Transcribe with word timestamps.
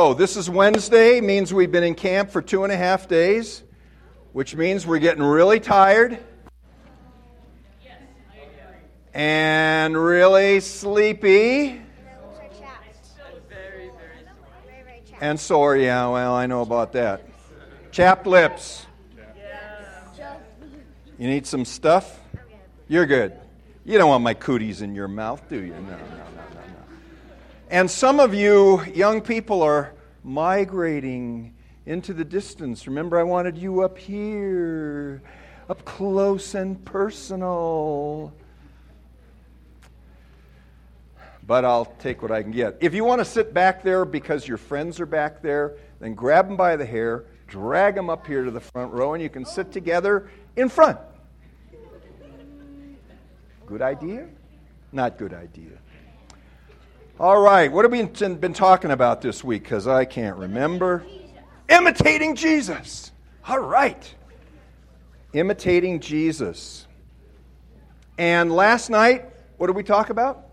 So, 0.00 0.14
this 0.14 0.38
is 0.38 0.48
Wednesday, 0.48 1.20
means 1.20 1.52
we've 1.52 1.70
been 1.70 1.84
in 1.84 1.94
camp 1.94 2.30
for 2.30 2.40
two 2.40 2.64
and 2.64 2.72
a 2.72 2.76
half 2.78 3.06
days, 3.06 3.62
which 4.32 4.56
means 4.56 4.86
we're 4.86 4.98
getting 4.98 5.22
really 5.22 5.60
tired 5.60 6.18
and 9.12 9.94
really 9.94 10.60
sleepy 10.60 11.82
and 15.20 15.38
sore. 15.38 15.76
Yeah, 15.76 16.08
well, 16.08 16.32
I 16.32 16.46
know 16.46 16.62
about 16.62 16.92
that. 16.92 17.28
Chapped 17.92 18.26
lips. 18.26 18.86
You 21.18 21.28
need 21.28 21.46
some 21.46 21.66
stuff? 21.66 22.18
You're 22.88 23.04
good. 23.04 23.34
You 23.84 23.98
don't 23.98 24.08
want 24.08 24.24
my 24.24 24.32
cooties 24.32 24.80
in 24.80 24.94
your 24.94 25.08
mouth, 25.08 25.46
do 25.50 25.56
you? 25.56 25.74
No, 25.74 25.80
no, 25.80 25.96
no. 26.36 26.39
And 27.70 27.88
some 27.88 28.18
of 28.18 28.34
you 28.34 28.82
young 28.86 29.20
people 29.20 29.62
are 29.62 29.94
migrating 30.24 31.54
into 31.86 32.12
the 32.12 32.24
distance. 32.24 32.88
Remember, 32.88 33.16
I 33.16 33.22
wanted 33.22 33.56
you 33.56 33.82
up 33.82 33.96
here, 33.96 35.22
up 35.68 35.84
close 35.84 36.56
and 36.56 36.84
personal. 36.84 38.32
But 41.46 41.64
I'll 41.64 41.84
take 42.00 42.22
what 42.22 42.32
I 42.32 42.42
can 42.42 42.50
get. 42.50 42.76
If 42.80 42.92
you 42.92 43.04
want 43.04 43.20
to 43.20 43.24
sit 43.24 43.54
back 43.54 43.84
there 43.84 44.04
because 44.04 44.48
your 44.48 44.58
friends 44.58 44.98
are 44.98 45.06
back 45.06 45.40
there, 45.40 45.76
then 46.00 46.14
grab 46.14 46.48
them 46.48 46.56
by 46.56 46.74
the 46.74 46.84
hair, 46.84 47.24
drag 47.46 47.94
them 47.94 48.10
up 48.10 48.26
here 48.26 48.44
to 48.44 48.50
the 48.50 48.60
front 48.60 48.92
row, 48.92 49.14
and 49.14 49.22
you 49.22 49.30
can 49.30 49.44
sit 49.44 49.70
together 49.70 50.28
in 50.56 50.68
front. 50.68 50.98
Good 53.64 53.80
idea? 53.80 54.26
Not 54.90 55.18
good 55.18 55.32
idea. 55.32 55.78
All 57.18 57.40
right, 57.40 57.70
what 57.70 57.84
have 57.84 57.92
we 57.92 58.02
been 58.34 58.54
talking 58.54 58.90
about 58.90 59.20
this 59.20 59.44
week? 59.44 59.64
Because 59.64 59.86
I 59.86 60.04
can't 60.04 60.36
remember. 60.36 61.04
Imitating 61.68 62.34
Jesus. 62.34 63.12
All 63.46 63.60
right. 63.60 64.14
Imitating 65.32 66.00
Jesus. 66.00 66.86
And 68.18 68.52
last 68.52 68.90
night, 68.90 69.26
what 69.58 69.66
did 69.66 69.76
we 69.76 69.82
talk 69.82 70.10
about? 70.10 70.46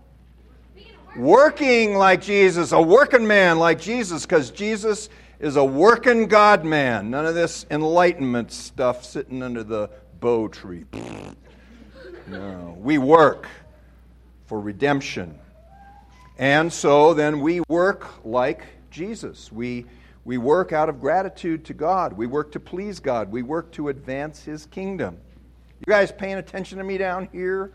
Working 1.16 1.94
like 1.94 2.20
Jesus, 2.20 2.72
a 2.72 2.80
working 2.80 3.26
man 3.26 3.58
like 3.58 3.80
Jesus, 3.80 4.24
because 4.24 4.50
Jesus 4.50 5.08
is 5.40 5.56
a 5.56 5.64
working 5.64 6.28
God 6.28 6.64
man. 6.64 7.10
None 7.10 7.26
of 7.26 7.34
this 7.34 7.66
enlightenment 7.70 8.52
stuff 8.52 9.04
sitting 9.04 9.42
under 9.42 9.62
the 9.62 9.90
bo 10.20 10.48
tree. 10.48 10.84
No. 12.26 12.76
We 12.78 12.98
work 12.98 13.48
for 14.44 14.60
redemption. 14.60 15.38
And 16.38 16.72
so 16.72 17.14
then 17.14 17.40
we 17.40 17.60
work 17.68 18.24
like 18.24 18.64
Jesus. 18.90 19.50
We, 19.50 19.86
we 20.24 20.38
work 20.38 20.72
out 20.72 20.88
of 20.88 21.00
gratitude 21.00 21.64
to 21.66 21.74
God. 21.74 22.12
We 22.12 22.26
work 22.26 22.52
to 22.52 22.60
please 22.60 23.00
God. 23.00 23.30
We 23.30 23.42
work 23.42 23.72
to 23.72 23.88
advance 23.88 24.44
His 24.44 24.66
kingdom. 24.66 25.18
You 25.80 25.90
guys 25.92 26.12
paying 26.12 26.38
attention 26.38 26.78
to 26.78 26.84
me 26.84 26.96
down 26.96 27.28
here? 27.32 27.72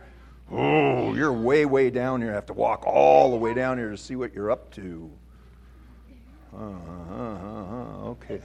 Oh, 0.51 1.13
you're 1.13 1.33
way, 1.33 1.65
way 1.65 1.89
down 1.89 2.21
here. 2.21 2.31
I 2.31 2.35
have 2.35 2.45
to 2.47 2.53
walk 2.53 2.85
all 2.85 3.31
the 3.31 3.37
way 3.37 3.53
down 3.53 3.77
here 3.77 3.91
to 3.91 3.97
see 3.97 4.15
what 4.15 4.33
you're 4.33 4.51
up 4.51 4.71
to. 4.71 5.11
Uh-huh, 6.55 8.09
okay. 8.09 8.39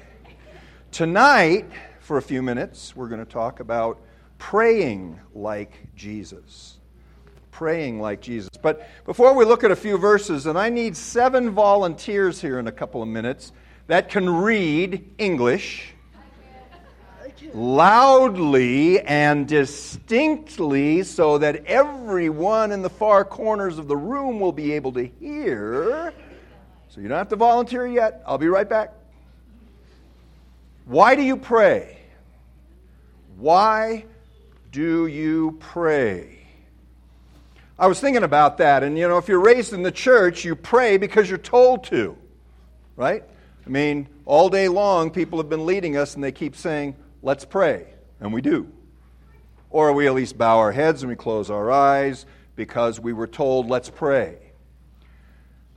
Tonight, 0.91 1.66
for 2.00 2.16
a 2.16 2.22
few 2.22 2.42
minutes, 2.42 2.96
we're 2.96 3.08
going 3.08 3.24
to 3.24 3.30
talk 3.30 3.61
about 3.61 4.00
praying 4.39 5.20
like 5.34 5.94
Jesus. 5.94 6.78
Praying 7.50 8.00
like 8.00 8.20
Jesus. 8.20 8.50
But 8.60 8.88
before 9.04 9.34
we 9.34 9.44
look 9.44 9.64
at 9.64 9.70
a 9.70 9.77
few 9.77 9.98
verses, 9.98 10.46
and 10.46 10.58
I 10.58 10.68
need 10.68 10.96
seven 10.96 11.50
volunteers 11.50 12.40
here 12.40 12.58
in 12.58 12.66
a 12.66 12.72
couple 12.72 13.02
of 13.02 13.08
minutes 13.08 13.52
that 13.86 14.10
can 14.10 14.28
read 14.28 15.14
English 15.18 15.94
loudly 17.55 19.00
and 19.00 19.46
distinctly 19.46 21.02
so 21.02 21.39
that 21.39 21.64
everyone 21.67 22.73
in 22.73 22.83
the 22.83 22.90
far 22.90 23.24
corners 23.24 23.78
of 23.78 23.89
the 23.89 23.96
room 23.96 24.40
will 24.40 24.52
be 24.52 24.73
able 24.73 24.92
to 24.92 25.05
hear. 25.05 26.12
So 26.89 27.00
you 27.00 27.08
don't 27.08 27.18
have 27.18 27.28
to 27.28 27.36
volunteer 27.36 27.86
yet. 27.86 28.23
I'll 28.27 28.39
be 28.39 28.48
right 28.48 28.68
back. 28.68 28.94
Why 30.84 31.14
do 31.14 31.23
you 31.23 31.36
pray? 31.36 31.98
Why 33.36 34.05
do 34.73 35.06
you 35.06 35.56
pray? 35.61 36.37
I 37.78 37.86
was 37.86 38.00
thinking 38.00 38.24
about 38.24 38.58
that, 38.58 38.83
and 38.83 38.98
you 38.98 39.06
know, 39.06 39.18
if 39.18 39.28
you're 39.28 39.40
raised 39.40 39.72
in 39.72 39.83
the 39.83 39.92
church, 39.92 40.44
you 40.44 40.56
pray 40.56 40.96
because 40.96 41.28
you're 41.28 41.39
told 41.39 41.84
to, 41.84 42.16
right? 42.96 43.22
I 43.64 43.68
mean, 43.70 44.08
all 44.24 44.48
day 44.48 44.66
long, 44.68 45.11
people 45.11 45.39
have 45.39 45.48
been 45.48 45.64
leading 45.64 45.96
us, 45.96 46.17
and 46.17 46.24
they 46.24 46.33
keep 46.33 46.56
saying, 46.56 46.96
let's 47.22 47.44
pray, 47.44 47.86
and 48.18 48.33
we 48.33 48.40
do. 48.40 48.67
Or 49.70 49.92
we 49.92 50.08
at 50.08 50.14
least 50.14 50.36
bow 50.36 50.58
our 50.58 50.72
heads 50.72 51.02
and 51.02 51.11
we 51.11 51.17
close 51.17 51.50
our 51.50 51.70
eyes 51.70 52.27
because 52.56 52.98
we 52.98 53.12
were 53.12 53.27
told, 53.27 53.68
let's 53.68 53.90
pray. 53.90 54.38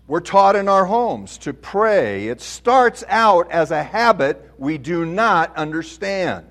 We're 0.07 0.21
taught 0.21 0.55
in 0.55 0.67
our 0.67 0.85
homes 0.85 1.37
to 1.39 1.53
pray. 1.53 2.27
It 2.27 2.41
starts 2.41 3.03
out 3.07 3.51
as 3.51 3.71
a 3.71 3.83
habit 3.83 4.51
we 4.57 4.77
do 4.77 5.05
not 5.05 5.55
understand. 5.55 6.47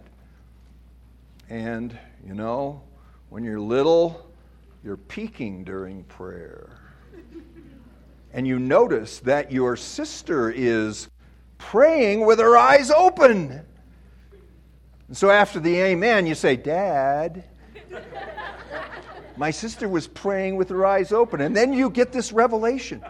And 1.49 1.99
you 2.27 2.35
know, 2.35 2.83
when 3.29 3.43
you're 3.43 3.61
little, 3.61 4.30
you're 4.83 4.97
peeking 4.97 5.65
during 5.65 6.05
prayer. 6.05 6.71
And 8.33 8.47
you 8.47 8.59
notice 8.59 9.19
that 9.21 9.51
your 9.51 9.77
sister 9.77 10.51
is 10.51 11.09
praying 11.59 12.25
with 12.25 12.39
her 12.39 12.57
eyes 12.57 12.91
open. 12.91 13.61
And 15.09 15.17
so 15.17 15.31
after 15.31 15.59
the 15.61 15.77
amen, 15.81 16.27
you 16.27 16.35
say, 16.35 16.57
Dad, 16.57 17.45
my 19.37 19.51
sister 19.51 19.89
was 19.89 20.07
praying 20.07 20.57
with 20.57 20.69
her 20.71 20.87
eyes 20.87 21.13
open. 21.13 21.41
And 21.41 21.57
then 21.57 21.73
you 21.73 21.91
get 21.91 22.13
this 22.13 22.33
revelation. 22.33 23.05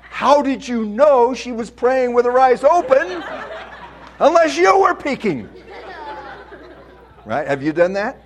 How 0.00 0.42
did 0.42 0.66
you 0.66 0.84
know 0.84 1.34
she 1.34 1.52
was 1.52 1.70
praying 1.70 2.14
with 2.14 2.24
her 2.24 2.38
eyes 2.38 2.64
open 2.64 3.22
unless 4.18 4.56
you 4.56 4.78
were 4.78 4.94
peeking? 4.94 5.48
Right? 7.24 7.46
Have 7.46 7.62
you 7.62 7.72
done 7.72 7.92
that? 7.92 8.22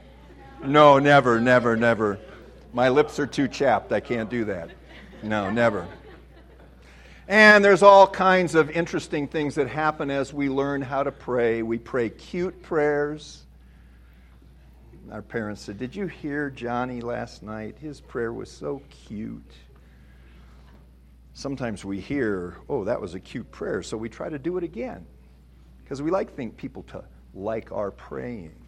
No, 0.65 0.99
never, 0.99 1.41
never, 1.41 1.77
never. 1.77 2.19
My 2.77 2.91
lips 2.91 3.19
are 3.19 3.27
too 3.27 3.49
chapped. 3.49 3.91
I 3.91 4.01
can't 4.01 4.29
do 4.29 4.45
that. 4.45 4.69
No, 5.23 5.49
never. 5.51 5.89
And 7.27 7.65
there's 7.65 7.83
all 7.83 8.07
kinds 8.07 8.55
of 8.55 8.69
interesting 8.69 9.29
things 9.29 9.55
that 9.55 9.67
happen 9.67 10.11
as 10.11 10.35
we 10.35 10.51
learn 10.51 10.83
how 10.83 11.03
to 11.03 11.11
pray. 11.11 11.63
We 11.63 11.79
pray 11.79 12.11
cute 12.11 12.63
prayers. 12.63 13.47
Our 15.11 15.23
parents 15.23 15.63
said, 15.63 15.79
Did 15.79 15.97
you 15.97 16.07
hear 16.07 16.51
Johnny 16.51 17.01
last 17.01 17.43
night? 17.43 17.79
His 17.79 18.03
prayer 18.03 18.35
was 18.35 18.51
so 18.51 18.83
cute. 18.91 19.55
Sometimes 21.33 21.83
we 21.83 21.99
hear, 21.99 22.59
Oh, 22.69 22.85
that 22.85 23.01
was 23.01 23.15
a 23.15 23.21
cute 23.21 23.51
prayer, 23.53 23.83
so 23.83 23.97
we 23.97 24.11
try 24.11 24.29
to 24.29 24.39
do 24.39 24.59
it 24.59 24.65
again. 24.65 25.07
Because 25.83 26.03
we 26.03 26.11
like 26.11 26.37
think 26.37 26.59
people 26.59 26.83
to 26.89 27.03
like 27.33 27.73
our 27.73 27.91
praying. 27.91 28.66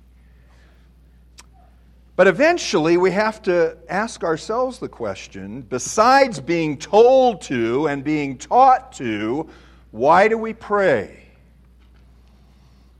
But 2.18 2.26
eventually, 2.26 2.96
we 2.96 3.12
have 3.12 3.42
to 3.42 3.78
ask 3.88 4.24
ourselves 4.24 4.80
the 4.80 4.88
question 4.88 5.62
besides 5.62 6.40
being 6.40 6.76
told 6.76 7.42
to 7.42 7.86
and 7.86 8.02
being 8.02 8.38
taught 8.38 8.90
to, 8.94 9.48
why 9.92 10.26
do 10.26 10.36
we 10.36 10.52
pray? 10.52 11.28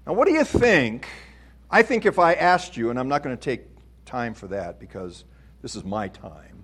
Now, 0.07 0.13
what 0.13 0.29
do 0.29 0.35
you 0.35 0.45
think? 0.45 1.09
I 1.69 1.83
think 1.83 2.07
if 2.07 2.21
I 2.21 2.35
asked 2.35 2.77
you, 2.77 2.91
and 2.91 2.99
I'm 3.01 3.09
not 3.09 3.25
going 3.25 3.37
to 3.37 3.43
take 3.43 3.63
time 4.05 4.35
for 4.35 4.47
that 4.47 4.79
because 4.79 5.25
this 5.63 5.75
is 5.75 5.83
my 5.83 6.07
time. 6.07 6.63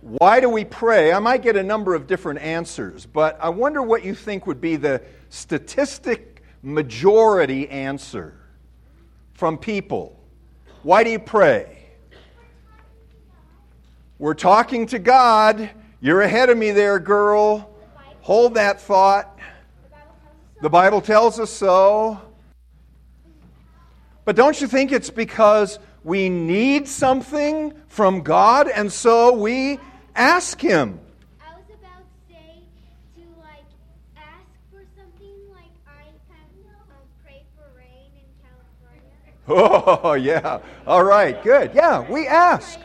Why 0.00 0.40
do 0.40 0.48
we 0.48 0.64
pray? 0.64 1.12
I 1.12 1.18
might 1.18 1.42
get 1.42 1.56
a 1.56 1.62
number 1.62 1.94
of 1.94 2.06
different 2.06 2.40
answers, 2.40 3.04
but 3.04 3.36
I 3.38 3.50
wonder 3.50 3.82
what 3.82 4.02
you 4.02 4.14
think 4.14 4.46
would 4.46 4.62
be 4.62 4.76
the 4.76 5.02
statistic 5.28 6.42
majority 6.62 7.68
answer 7.68 8.38
from 9.34 9.58
people. 9.58 10.18
Why 10.82 11.04
do 11.04 11.10
you 11.10 11.18
pray? 11.18 11.78
We're 14.18 14.34
talking 14.34 14.86
to 14.86 14.98
God. 14.98 15.70
You're 16.00 16.22
ahead 16.22 16.48
of 16.48 16.56
me 16.56 16.70
there, 16.70 16.98
girl. 16.98 17.70
Hold 18.20 18.54
that 18.54 18.80
thought. 18.80 19.38
The 20.60 20.70
Bible 20.70 21.00
tells 21.00 21.40
us 21.40 21.50
so. 21.50 22.20
But 24.24 24.36
don't 24.36 24.60
you 24.60 24.68
think 24.68 24.92
it's 24.92 25.10
because 25.10 25.80
we 26.04 26.28
need 26.28 26.86
something 26.86 27.74
from 27.88 28.22
God 28.22 28.68
and 28.68 28.92
so 28.92 29.32
we 29.32 29.80
ask 30.14 30.60
Him? 30.60 31.00
Oh, 39.48 40.12
yeah. 40.14 40.60
All 40.86 41.02
right, 41.02 41.42
good. 41.42 41.72
Yeah, 41.74 42.08
we 42.08 42.26
ask. 42.26 42.78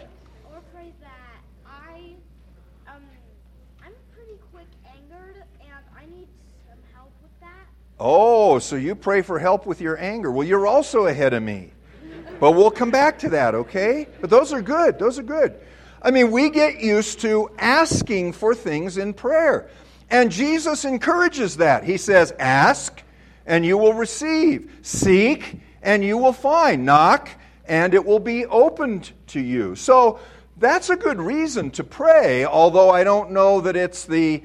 Oh, 8.00 8.60
so 8.60 8.76
you 8.76 8.94
pray 8.94 9.24
for 9.24 9.40
help 9.40 9.66
with 9.66 9.82
your 9.82 9.98
anger. 10.00 10.32
Well, 10.32 10.48
you're 10.48 10.68
also 10.68 11.08
ahead 11.08 11.34
of 11.34 11.42
me. 11.42 11.72
But 12.40 12.52
we'll 12.52 12.70
come 12.70 12.92
back 12.92 13.18
to 13.20 13.30
that, 13.30 13.56
okay? 13.56 14.08
But 14.22 14.30
those 14.30 14.54
are 14.54 14.62
good. 14.62 15.00
Those 15.00 15.18
are 15.18 15.24
good. 15.24 15.56
I 16.04 16.12
mean, 16.12 16.30
we 16.30 16.52
get 16.52 16.80
used 16.80 17.20
to 17.22 17.50
asking 17.58 18.34
for 18.34 18.54
things 18.54 19.00
in 19.00 19.14
prayer. 19.16 19.70
And 20.12 20.32
Jesus 20.32 20.86
encourages 20.86 21.58
that. 21.58 21.84
He 21.84 21.98
says, 21.98 22.34
Ask 22.38 23.02
and 23.48 23.66
you 23.66 23.78
will 23.78 23.94
receive, 23.94 24.72
seek 24.84 25.60
and 25.88 26.04
you 26.04 26.18
will 26.18 26.34
find. 26.34 26.86
Knock, 26.86 27.30
and 27.66 27.94
it 27.94 28.06
will 28.06 28.20
be 28.20 28.46
opened 28.46 29.14
to 29.28 29.40
you. 29.40 29.74
So 29.74 30.20
that's 30.58 30.90
a 30.90 30.98
good 30.98 31.20
reason 31.20 31.72
to 31.72 31.84
pray, 31.84 32.44
although 32.44 32.90
I 32.90 33.06
don't 33.06 33.32
know 33.32 33.62
that 33.62 33.78
it's 33.78 34.04
the 34.04 34.44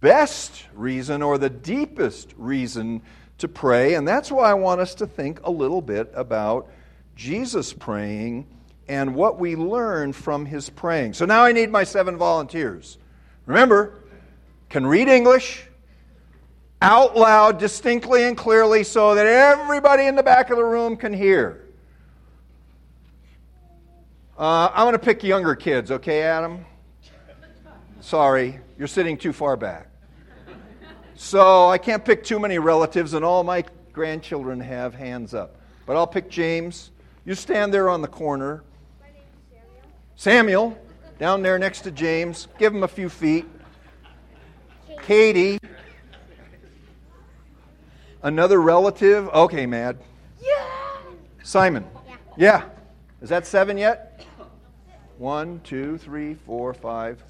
best 0.00 0.64
reason 0.72 1.20
or 1.20 1.36
the 1.36 1.50
deepest 1.50 2.32
reason 2.38 3.02
to 3.36 3.48
pray. 3.48 3.94
And 3.94 4.08
that's 4.08 4.32
why 4.32 4.50
I 4.50 4.54
want 4.54 4.80
us 4.80 4.94
to 4.96 5.06
think 5.06 5.40
a 5.44 5.50
little 5.50 5.82
bit 5.82 6.10
about 6.14 6.70
Jesus 7.14 7.74
praying 7.74 8.46
and 8.88 9.14
what 9.14 9.38
we 9.38 9.56
learn 9.56 10.14
from 10.14 10.46
his 10.46 10.70
praying. 10.70 11.12
So 11.12 11.26
now 11.26 11.44
I 11.44 11.52
need 11.52 11.70
my 11.70 11.84
seven 11.84 12.16
volunteers. 12.16 12.96
Remember, 13.44 13.92
can 14.70 14.86
read 14.86 15.08
English 15.08 15.66
out 16.80 17.16
loud, 17.16 17.58
distinctly 17.58 18.24
and 18.24 18.36
clearly, 18.36 18.84
so 18.84 19.14
that 19.14 19.26
everybody 19.26 20.06
in 20.06 20.14
the 20.14 20.22
back 20.22 20.50
of 20.50 20.56
the 20.56 20.64
room 20.64 20.96
can 20.96 21.12
hear. 21.12 21.64
Uh, 24.38 24.70
I'm 24.72 24.84
going 24.84 24.92
to 24.92 24.98
pick 25.00 25.24
younger 25.24 25.56
kids, 25.56 25.90
okay, 25.90 26.22
Adam? 26.22 26.64
Sorry, 28.00 28.60
you're 28.78 28.86
sitting 28.86 29.16
too 29.16 29.32
far 29.32 29.56
back. 29.56 29.88
So 31.16 31.68
I 31.68 31.78
can't 31.78 32.04
pick 32.04 32.22
too 32.22 32.38
many 32.38 32.60
relatives, 32.60 33.14
and 33.14 33.24
all 33.24 33.42
my 33.42 33.64
grandchildren 33.92 34.60
have 34.60 34.94
hands 34.94 35.34
up. 35.34 35.56
But 35.84 35.96
I'll 35.96 36.06
pick 36.06 36.30
James. 36.30 36.92
You 37.24 37.34
stand 37.34 37.74
there 37.74 37.90
on 37.90 38.00
the 38.00 38.08
corner. 38.08 38.62
Samuel. 40.14 40.70
Samuel, 40.70 40.78
down 41.18 41.42
there 41.42 41.58
next 41.58 41.80
to 41.80 41.90
James. 41.90 42.46
Give 42.58 42.72
him 42.72 42.84
a 42.84 42.88
few 42.88 43.08
feet. 43.08 43.46
Katie. 45.02 45.58
Another 48.22 48.60
relative. 48.60 49.28
Okay, 49.28 49.66
Mad. 49.66 49.98
Yeah. 50.40 50.66
Simon. 51.42 51.84
Yeah. 52.06 52.16
Yeah. 52.36 52.64
Is 53.20 53.28
that 53.28 53.46
seven 53.46 53.78
yet? 53.78 54.24
One, 55.18 55.60
two, 55.64 55.98
three, 55.98 56.34
four, 56.34 56.72
five. 56.74 57.22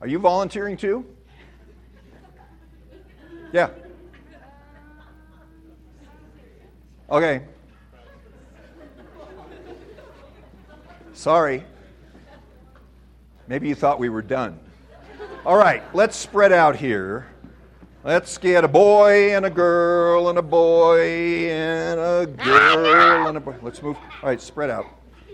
Are 0.00 0.06
you 0.06 0.18
volunteering 0.18 0.76
too? 0.76 1.04
Yeah. 3.52 3.70
Okay. 7.10 7.42
Sorry. 11.12 11.64
Maybe 13.46 13.68
you 13.68 13.74
thought 13.74 13.98
we 13.98 14.08
were 14.08 14.22
done. 14.22 14.58
All 15.46 15.56
right, 15.56 15.82
let's 15.94 16.16
spread 16.16 16.52
out 16.52 16.76
here. 16.76 17.26
Let's 18.04 18.36
get 18.36 18.64
a 18.64 18.68
boy 18.68 19.34
and 19.34 19.46
a 19.46 19.50
girl 19.50 20.28
and 20.28 20.36
a 20.36 20.42
boy 20.42 21.48
and 21.48 21.98
a 21.98 22.26
girl 22.26 23.28
and 23.28 23.38
a 23.38 23.40
boy. 23.40 23.54
Let's 23.62 23.82
move. 23.82 23.96
All 23.96 24.28
right, 24.28 24.38
spread 24.38 24.68
out. 24.68 24.84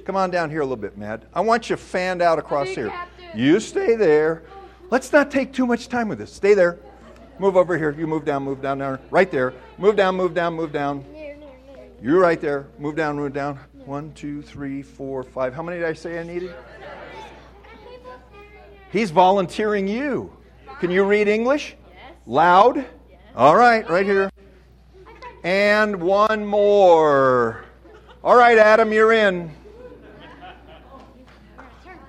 Come 0.04 0.14
on 0.14 0.30
down 0.30 0.50
here 0.50 0.60
a 0.60 0.64
little 0.64 0.76
bit, 0.76 0.96
Mad. 0.96 1.26
I 1.34 1.40
want 1.40 1.68
you 1.68 1.74
fanned 1.74 2.22
out 2.22 2.38
across 2.38 2.68
here. 2.68 2.94
You 3.34 3.58
stay 3.58 3.96
there. 3.96 4.44
Let's 4.88 5.12
not 5.12 5.32
take 5.32 5.52
too 5.52 5.66
much 5.66 5.88
time 5.88 6.08
with 6.08 6.18
this. 6.20 6.32
Stay 6.32 6.54
there. 6.54 6.78
Move 7.40 7.56
over 7.56 7.76
here. 7.76 7.90
You 7.90 8.06
move 8.06 8.24
down, 8.24 8.44
move 8.44 8.62
down, 8.62 8.78
down. 8.78 9.00
Right 9.10 9.32
there. 9.32 9.52
Move 9.76 9.96
down, 9.96 10.14
move 10.14 10.32
down, 10.32 10.54
move 10.54 10.72
down. 10.72 11.04
You're 12.00 12.20
right 12.20 12.40
there. 12.40 12.68
Move 12.78 12.94
down, 12.94 13.16
move 13.16 13.32
down. 13.32 13.58
One, 13.84 14.12
two, 14.12 14.42
three, 14.42 14.80
four, 14.80 15.24
five. 15.24 15.54
How 15.54 15.64
many 15.64 15.78
did 15.78 15.88
I 15.88 15.92
say 15.92 16.20
I 16.20 16.22
needed? 16.22 16.54
He's 18.92 19.10
volunteering 19.10 19.88
you. 19.88 20.32
Can 20.78 20.92
you 20.92 21.02
read 21.02 21.26
English? 21.26 21.74
Loud? 22.26 22.84
All 23.34 23.56
right, 23.56 23.88
right 23.88 24.04
here. 24.04 24.30
And 25.42 26.00
one 26.00 26.44
more. 26.44 27.64
All 28.22 28.36
right, 28.36 28.58
Adam, 28.58 28.92
you're 28.92 29.12
in. 29.12 29.50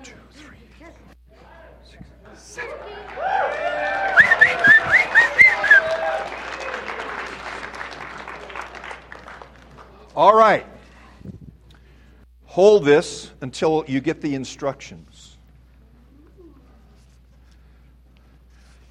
Two, 0.02 0.12
three, 0.34 0.58
six, 0.78 2.06
seven. 2.34 2.70
All 10.14 10.34
right. 10.34 10.66
Hold 12.44 12.84
this 12.84 13.30
until 13.40 13.82
you 13.88 14.02
get 14.02 14.20
the 14.20 14.34
instructions. 14.34 15.11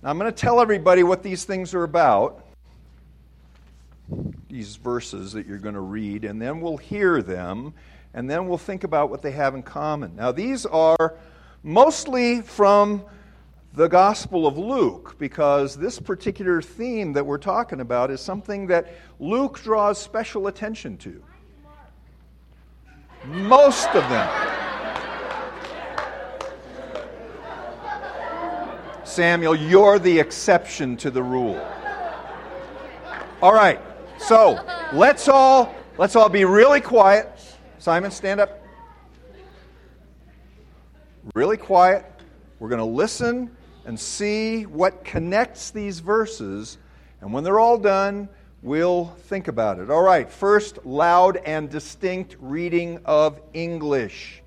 Now, 0.03 0.09
I'm 0.09 0.17
going 0.17 0.31
to 0.31 0.35
tell 0.35 0.59
everybody 0.59 1.03
what 1.03 1.21
these 1.21 1.43
things 1.43 1.75
are 1.75 1.83
about, 1.83 2.43
these 4.49 4.75
verses 4.75 5.33
that 5.33 5.45
you're 5.45 5.59
going 5.59 5.75
to 5.75 5.81
read, 5.81 6.25
and 6.25 6.41
then 6.41 6.59
we'll 6.59 6.77
hear 6.77 7.21
them, 7.21 7.75
and 8.15 8.27
then 8.27 8.47
we'll 8.47 8.57
think 8.57 8.83
about 8.83 9.11
what 9.11 9.21
they 9.21 9.29
have 9.29 9.53
in 9.53 9.61
common. 9.61 10.15
Now, 10.15 10.31
these 10.31 10.65
are 10.65 11.13
mostly 11.61 12.41
from 12.41 13.03
the 13.75 13.87
Gospel 13.87 14.47
of 14.47 14.57
Luke, 14.57 15.17
because 15.19 15.77
this 15.77 15.99
particular 15.99 16.63
theme 16.63 17.13
that 17.13 17.23
we're 17.23 17.37
talking 17.37 17.79
about 17.79 18.09
is 18.09 18.21
something 18.21 18.65
that 18.67 18.95
Luke 19.19 19.61
draws 19.61 19.99
special 19.99 20.47
attention 20.47 20.97
to. 20.97 21.23
Most 23.25 23.87
of 23.89 24.09
them. 24.09 24.60
Samuel, 29.11 29.55
you're 29.55 29.99
the 29.99 30.19
exception 30.19 30.95
to 30.95 31.11
the 31.11 31.21
rule. 31.21 31.59
All 33.41 33.53
right. 33.53 33.77
So, 34.17 34.57
let's 34.93 35.27
all 35.27 35.75
let's 35.97 36.15
all 36.15 36.29
be 36.29 36.45
really 36.45 36.79
quiet. 36.79 37.27
Simon, 37.77 38.09
stand 38.09 38.39
up. 38.39 38.65
Really 41.35 41.57
quiet. 41.57 42.05
We're 42.59 42.69
going 42.69 42.79
to 42.79 42.85
listen 42.85 43.51
and 43.85 43.99
see 43.99 44.65
what 44.65 45.03
connects 45.03 45.71
these 45.71 45.99
verses, 45.99 46.77
and 47.19 47.33
when 47.33 47.43
they're 47.43 47.59
all 47.59 47.77
done, 47.77 48.29
we'll 48.61 49.07
think 49.23 49.49
about 49.49 49.79
it. 49.79 49.89
All 49.89 50.03
right. 50.03 50.31
First, 50.31 50.85
loud 50.85 51.35
and 51.35 51.69
distinct 51.69 52.37
reading 52.39 53.01
of 53.03 53.41
English. 53.53 54.41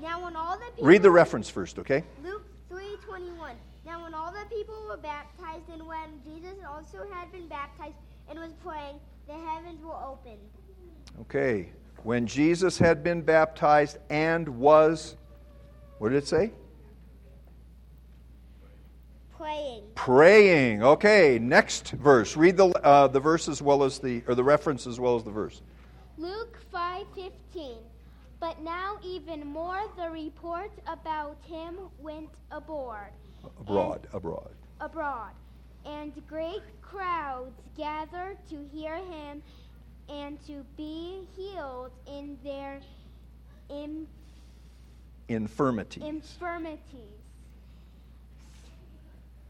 Now 0.00 0.24
when 0.24 0.34
all 0.34 0.56
the 0.56 0.64
people 0.64 0.84
Read 0.86 1.02
the 1.02 1.10
reference 1.10 1.50
first, 1.50 1.78
okay? 1.78 2.04
Luke 2.24 2.31
3:21. 3.12 3.56
Now 3.84 4.02
when 4.02 4.14
all 4.14 4.32
the 4.32 4.46
people 4.54 4.74
were 4.88 4.96
baptized 4.96 5.68
and 5.70 5.86
when 5.86 6.20
Jesus 6.24 6.56
also 6.68 7.06
had 7.10 7.30
been 7.30 7.46
baptized 7.48 7.96
and 8.28 8.38
was 8.38 8.52
praying, 8.64 9.00
the 9.26 9.34
heavens 9.34 9.82
were 9.84 9.94
opened. 9.94 10.38
Okay. 11.20 11.70
When 12.04 12.26
Jesus 12.26 12.78
had 12.78 13.04
been 13.04 13.22
baptized 13.22 13.98
and 14.10 14.48
was, 14.48 15.16
what 15.98 16.08
did 16.08 16.18
it 16.18 16.26
say? 16.26 16.52
Praying. 19.36 19.82
Praying. 19.94 20.82
Okay. 20.82 21.38
Next 21.38 21.90
verse. 21.90 22.36
Read 22.36 22.56
the 22.56 22.68
uh, 22.84 23.08
the 23.08 23.20
verse 23.20 23.48
as 23.48 23.60
well 23.60 23.84
as 23.84 23.98
the 23.98 24.22
or 24.26 24.34
the 24.34 24.44
reference 24.44 24.86
as 24.86 24.98
well 24.98 25.16
as 25.16 25.24
the 25.24 25.30
verse. 25.30 25.60
Luke 26.16 26.58
5:15. 26.72 27.76
But 28.42 28.60
now 28.60 28.96
even 29.04 29.46
more 29.46 29.80
the 29.96 30.10
report 30.10 30.72
about 30.88 31.36
him 31.46 31.76
went 32.00 32.28
abroad. 32.50 33.12
Abroad. 33.60 34.08
Abroad. 34.12 34.56
abroad, 34.80 35.30
and 35.86 36.12
great 36.26 36.64
crowds 36.82 37.54
gathered 37.76 38.36
to 38.50 38.66
hear 38.72 38.96
him 38.96 39.42
and 40.08 40.44
to 40.48 40.66
be 40.76 41.28
healed 41.36 41.92
in 42.08 42.36
their 42.42 42.80
in- 43.70 44.08
Infirmity. 45.28 46.02
infirmities. 46.04 47.22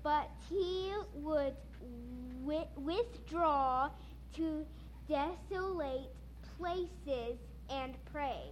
But 0.03 0.29
he 0.51 0.93
would 1.15 1.55
wi- 2.45 2.69
withdraw 2.77 3.89
to 4.35 4.67
desolate 5.09 6.11
places 6.59 7.39
and 7.71 7.95
pray. 8.13 8.51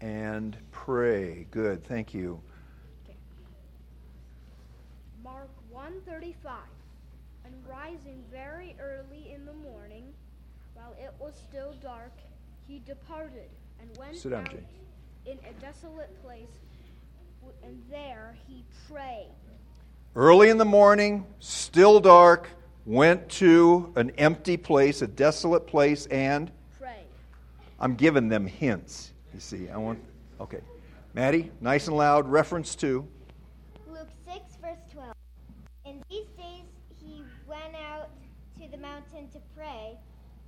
And 0.00 0.56
pray. 0.70 1.46
Good. 1.50 1.84
Thank 1.84 2.14
you. 2.14 2.40
Mark 5.22 5.50
135 5.70 6.54
And 7.44 7.54
rising 7.68 8.22
very 8.30 8.76
early 8.80 9.32
in 9.34 9.44
the 9.44 9.52
morning, 9.52 10.04
while 10.74 10.94
it 10.98 11.12
was 11.18 11.34
still 11.48 11.74
dark, 11.82 12.12
he 12.66 12.80
departed 12.86 13.50
and 13.80 13.90
went 13.98 14.16
Sit 14.16 14.30
down, 14.30 14.46
out 14.46 14.54
in 15.26 15.38
a 15.48 15.60
desolate 15.60 16.10
place, 16.22 16.48
and 17.62 17.82
there 17.90 18.36
he 18.46 18.64
prayed. 18.88 19.28
early 20.16 20.48
in 20.48 20.56
the 20.58 20.64
morning, 20.64 21.26
still 21.40 22.00
dark, 22.00 22.48
went 22.86 23.28
to 23.28 23.92
an 23.96 24.10
empty 24.10 24.56
place, 24.56 25.02
a 25.02 25.06
desolate 25.06 25.66
place, 25.66 26.06
and 26.06 26.50
Pray. 26.78 27.04
I'm 27.78 27.94
giving 27.94 28.28
them 28.28 28.46
hints. 28.46 29.09
You 29.34 29.40
see, 29.40 29.68
I 29.68 29.76
want. 29.76 29.98
Okay. 30.40 30.60
Maddie, 31.14 31.50
nice 31.60 31.88
and 31.88 31.96
loud, 31.96 32.28
reference 32.28 32.74
to. 32.76 33.06
Luke 33.88 34.08
6, 34.26 34.56
verse 34.60 34.78
12. 34.92 35.12
In 35.86 36.02
these 36.08 36.28
days 36.36 36.66
he 37.02 37.24
went 37.48 37.74
out 37.90 38.10
to 38.60 38.68
the 38.70 38.76
mountain 38.76 39.28
to 39.32 39.38
pray, 39.56 39.98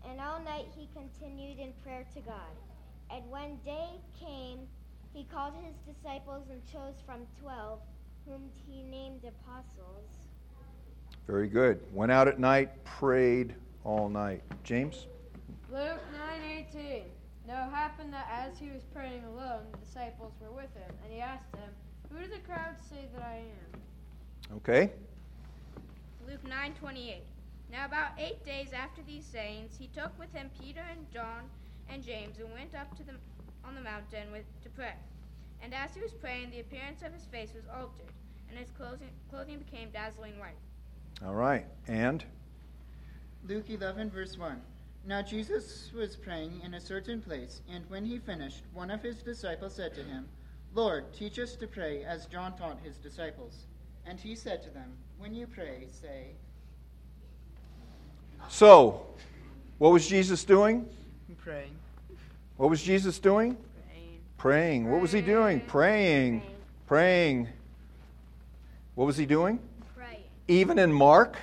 and 0.08 0.20
all 0.20 0.40
night 0.40 0.66
he 0.76 0.88
continued 0.94 1.58
in 1.58 1.72
prayer 1.82 2.04
to 2.14 2.20
God. 2.20 2.54
And 3.10 3.28
when 3.30 3.56
day 3.64 3.88
came, 4.18 4.60
he 5.12 5.24
called 5.24 5.54
his 5.64 5.94
disciples 5.94 6.44
and 6.50 6.64
chose 6.66 6.94
from 7.04 7.26
twelve, 7.40 7.80
whom 8.26 8.48
he 8.66 8.82
named 8.82 9.20
apostles. 9.24 10.08
Very 11.26 11.48
good. 11.48 11.80
Went 11.92 12.10
out 12.10 12.28
at 12.28 12.38
night, 12.38 12.84
prayed 12.84 13.54
all 13.84 14.08
night. 14.08 14.42
James? 14.64 15.06
Luke 15.70 16.00
9:18. 16.74 17.02
Now 17.46 17.68
it 17.68 17.72
happened 17.72 18.12
that 18.12 18.28
as 18.30 18.58
he 18.58 18.70
was 18.70 18.82
praying 18.94 19.24
alone, 19.24 19.66
the 19.72 19.78
disciples 19.78 20.32
were 20.40 20.52
with 20.52 20.72
him, 20.74 20.94
and 21.04 21.12
he 21.12 21.20
asked 21.20 21.52
them, 21.52 21.70
"Who 22.10 22.20
do 22.20 22.28
the 22.28 22.40
crowds 22.40 22.82
say 22.86 23.08
that 23.14 23.22
I 23.22 23.36
am?" 23.36 24.56
Okay. 24.56 24.92
Luke 26.26 26.44
9:28. 26.44 27.22
Now 27.70 27.86
about 27.86 28.12
8 28.18 28.44
days 28.44 28.72
after 28.72 29.02
these 29.02 29.24
sayings, 29.24 29.76
he 29.76 29.88
took 29.88 30.16
with 30.18 30.32
him 30.32 30.50
Peter 30.60 30.82
and 30.90 31.10
John 31.10 31.50
and 31.88 32.02
James 32.02 32.38
and 32.38 32.52
went 32.52 32.74
up 32.74 32.94
to 32.96 33.02
the 33.02 33.14
on 33.64 33.74
the 33.74 33.80
mountain 33.80 34.30
with, 34.32 34.44
to 34.62 34.70
pray. 34.70 34.94
And 35.62 35.72
as 35.72 35.94
he 35.94 36.00
was 36.00 36.12
praying, 36.12 36.50
the 36.50 36.60
appearance 36.60 37.02
of 37.02 37.12
his 37.12 37.24
face 37.26 37.54
was 37.54 37.64
altered, 37.68 38.12
and 38.48 38.58
his 38.58 38.70
clothing, 38.70 39.10
clothing 39.30 39.58
became 39.58 39.90
dazzling 39.90 40.38
white. 40.38 40.58
All 41.24 41.34
right. 41.34 41.64
And? 41.86 42.24
Luke 43.46 43.70
11, 43.70 44.10
verse 44.10 44.36
1. 44.36 44.60
Now 45.04 45.20
Jesus 45.20 45.90
was 45.94 46.14
praying 46.14 46.60
in 46.64 46.74
a 46.74 46.80
certain 46.80 47.20
place, 47.20 47.60
and 47.68 47.84
when 47.88 48.04
he 48.04 48.18
finished, 48.18 48.62
one 48.72 48.90
of 48.90 49.02
his 49.02 49.16
disciples 49.22 49.74
said 49.74 49.94
to 49.94 50.02
him, 50.02 50.28
Lord, 50.74 51.12
teach 51.12 51.38
us 51.38 51.56
to 51.56 51.66
pray 51.66 52.04
as 52.04 52.26
John 52.26 52.56
taught 52.56 52.78
his 52.82 52.96
disciples. 52.96 53.66
And 54.06 54.18
he 54.18 54.34
said 54.34 54.62
to 54.62 54.70
them, 54.70 54.92
When 55.18 55.34
you 55.34 55.46
pray, 55.46 55.86
say, 55.90 56.28
So, 58.48 59.06
what 59.78 59.92
was 59.92 60.06
Jesus 60.06 60.44
doing? 60.44 60.86
Praying. 61.38 61.74
What 62.56 62.70
was 62.70 62.82
Jesus 62.82 63.18
doing? 63.18 63.56
Praying. 64.38 64.90
What 64.90 65.00
was 65.00 65.12
he 65.12 65.20
doing? 65.20 65.60
Praying. 65.60 66.42
Praying. 66.86 67.48
What 68.94 69.06
was 69.06 69.16
he 69.16 69.26
doing? 69.26 69.58
Praying. 69.96 70.22
Even 70.48 70.78
in 70.78 70.92
Mark? 70.92 71.36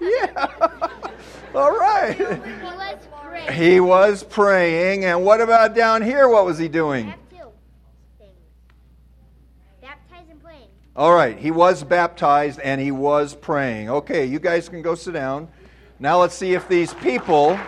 Yeah. 0.00 0.46
All 1.54 1.76
right. 1.76 2.16
He 2.16 2.24
was 2.24 2.98
praying. 3.22 3.52
He 3.52 3.80
was 3.80 4.24
praying. 4.24 5.04
And 5.04 5.24
what 5.24 5.40
about 5.40 5.74
down 5.74 6.02
here? 6.02 6.28
What 6.28 6.44
was 6.44 6.58
he 6.58 6.68
doing? 6.68 7.06
Have 7.08 7.18
two 7.30 7.48
things. 8.18 8.30
Baptize 9.80 10.26
and 10.30 10.42
praying. 10.42 10.68
All 10.96 11.12
right. 11.12 11.38
He 11.38 11.50
was 11.50 11.84
baptized 11.84 12.60
and 12.60 12.80
he 12.80 12.90
was 12.92 13.34
praying. 13.34 13.90
Okay, 13.90 14.24
you 14.24 14.38
guys 14.38 14.68
can 14.68 14.82
go 14.82 14.94
sit 14.94 15.12
down. 15.12 15.48
Now 15.98 16.20
let's 16.20 16.34
see 16.34 16.54
if 16.54 16.66
these 16.68 16.94
people. 16.94 17.58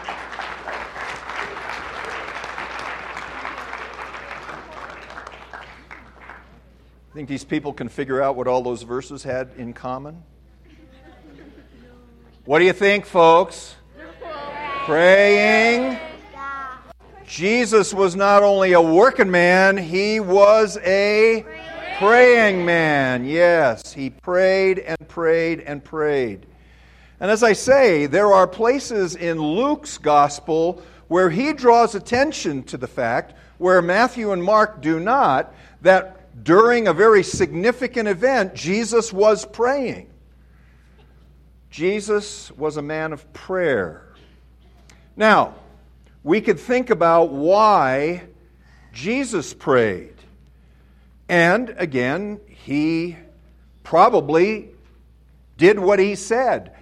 I 7.13 7.15
Think 7.15 7.29
these 7.29 7.45
people 7.45 7.75
can 7.75 7.91
figure 7.91 8.23
out 8.23 8.37
what 8.37 8.49
all 8.49 8.63
those 8.63 8.85
verses 8.85 9.23
had 9.23 9.51
in 9.59 9.75
common? 9.75 10.23
What 12.45 12.59
do 12.59 12.65
you 12.65 12.73
think, 12.73 13.07
folks? 13.07 13.77
Praying. 14.85 15.97
Jesus 17.25 17.95
was 17.95 18.17
not 18.17 18.43
only 18.43 18.73
a 18.73 18.81
working 18.81 19.31
man, 19.31 19.77
he 19.77 20.19
was 20.19 20.77
a 20.79 21.47
praying 21.99 22.65
man. 22.65 23.25
Yes, 23.25 23.93
he 23.93 24.11
prayed 24.11 24.81
and 24.81 24.99
prayed 25.07 25.61
and 25.61 25.85
prayed. 25.85 26.47
And 27.21 27.31
as 27.31 27.45
I 27.45 27.53
say, 27.53 28.07
there 28.07 28.33
are 28.33 28.49
places 28.49 29.15
in 29.15 29.41
Luke's 29.41 29.97
gospel 29.97 30.83
where 31.07 31.31
he 31.31 31.53
draws 31.53 31.95
attention 31.95 32.65
to 32.65 32.77
the 32.77 32.89
fact, 32.89 33.35
where 33.59 33.81
Matthew 33.81 34.33
and 34.33 34.43
Mark 34.43 34.83
do 34.83 34.99
not, 34.99 35.55
that 35.83 36.43
during 36.43 36.89
a 36.89 36.93
very 36.93 37.23
significant 37.23 38.09
event, 38.09 38.57
Jesus 38.57 39.13
was 39.13 39.47
praying. 39.47 40.09
Jesus 41.73 42.53
was 42.53 42.77
a 42.77 42.83
man 42.83 43.15
of 43.15 43.33
prayer. 43.33 44.13
Now, 45.17 45.55
we 46.23 46.43
could 46.43 46.61
think 46.61 46.91
about 46.91 47.33
why 47.33 48.25
Jesus 48.93 49.55
prayed. 49.55 50.13
And 51.31 51.75
again, 51.79 52.41
he 52.47 53.17
probably 53.85 54.69
did 55.57 55.79
what 55.79 55.99
he 55.99 56.15
said. 56.15 56.75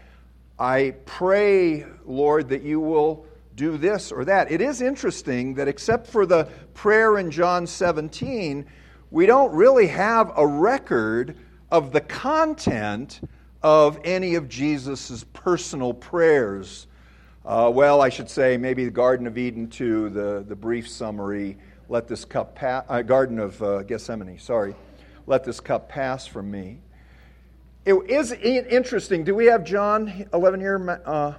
I 0.59 0.97
pray, 1.07 1.87
Lord, 2.05 2.49
that 2.49 2.63
you 2.63 2.81
will 2.81 3.27
do 3.55 3.79
this 3.79 4.11
or 4.11 4.25
that. 4.25 4.51
It 4.51 4.61
is 4.61 4.83
interesting 4.83 5.55
that 5.55 5.69
except 5.69 6.09
for 6.09 6.27
the 6.27 6.49
prayer 6.75 7.17
in 7.17 7.31
John 7.31 7.65
17, 7.65 8.67
we 9.13 9.27
don't 9.27 9.53
really 9.53 9.87
have 9.87 10.33
a 10.37 10.45
record 10.45 11.37
of 11.71 11.93
the 11.93 12.01
content 12.01 13.21
of 13.63 13.99
any 14.05 14.35
of 14.35 14.49
Jesus' 14.49 15.25
personal 15.33 15.93
prayers. 15.93 16.87
Uh, 17.45 17.71
well, 17.73 18.01
I 18.03 18.09
should 18.09 18.29
say 18.29 18.57
maybe 18.57 18.85
the 18.85 18.91
Garden 18.91 19.27
of 19.27 19.37
Eden 19.39 19.69
to 19.71 20.09
the, 20.11 20.45
the 20.47 20.57
brief 20.57 20.89
summary. 20.89 21.57
Let 21.89 22.07
this 22.07 22.25
cup 22.25 22.55
pass, 22.55 22.85
uh, 22.89 23.03
Garden 23.03 23.39
of 23.39 23.61
uh, 23.63 23.83
Gethsemane, 23.83 24.39
sorry. 24.39 24.75
Let 25.27 25.45
this 25.45 25.61
cup 25.61 25.89
pass 25.89 26.27
from 26.27 26.51
me. 26.51 26.79
It 27.85 27.95
is 28.09 28.33
interesting. 28.33 29.25
Do 29.25 29.35
we 29.35 29.47
have 29.47 29.65
John 29.65 30.27
11 30.33 30.61
here? 30.61 31.03
Uh, 31.05 31.35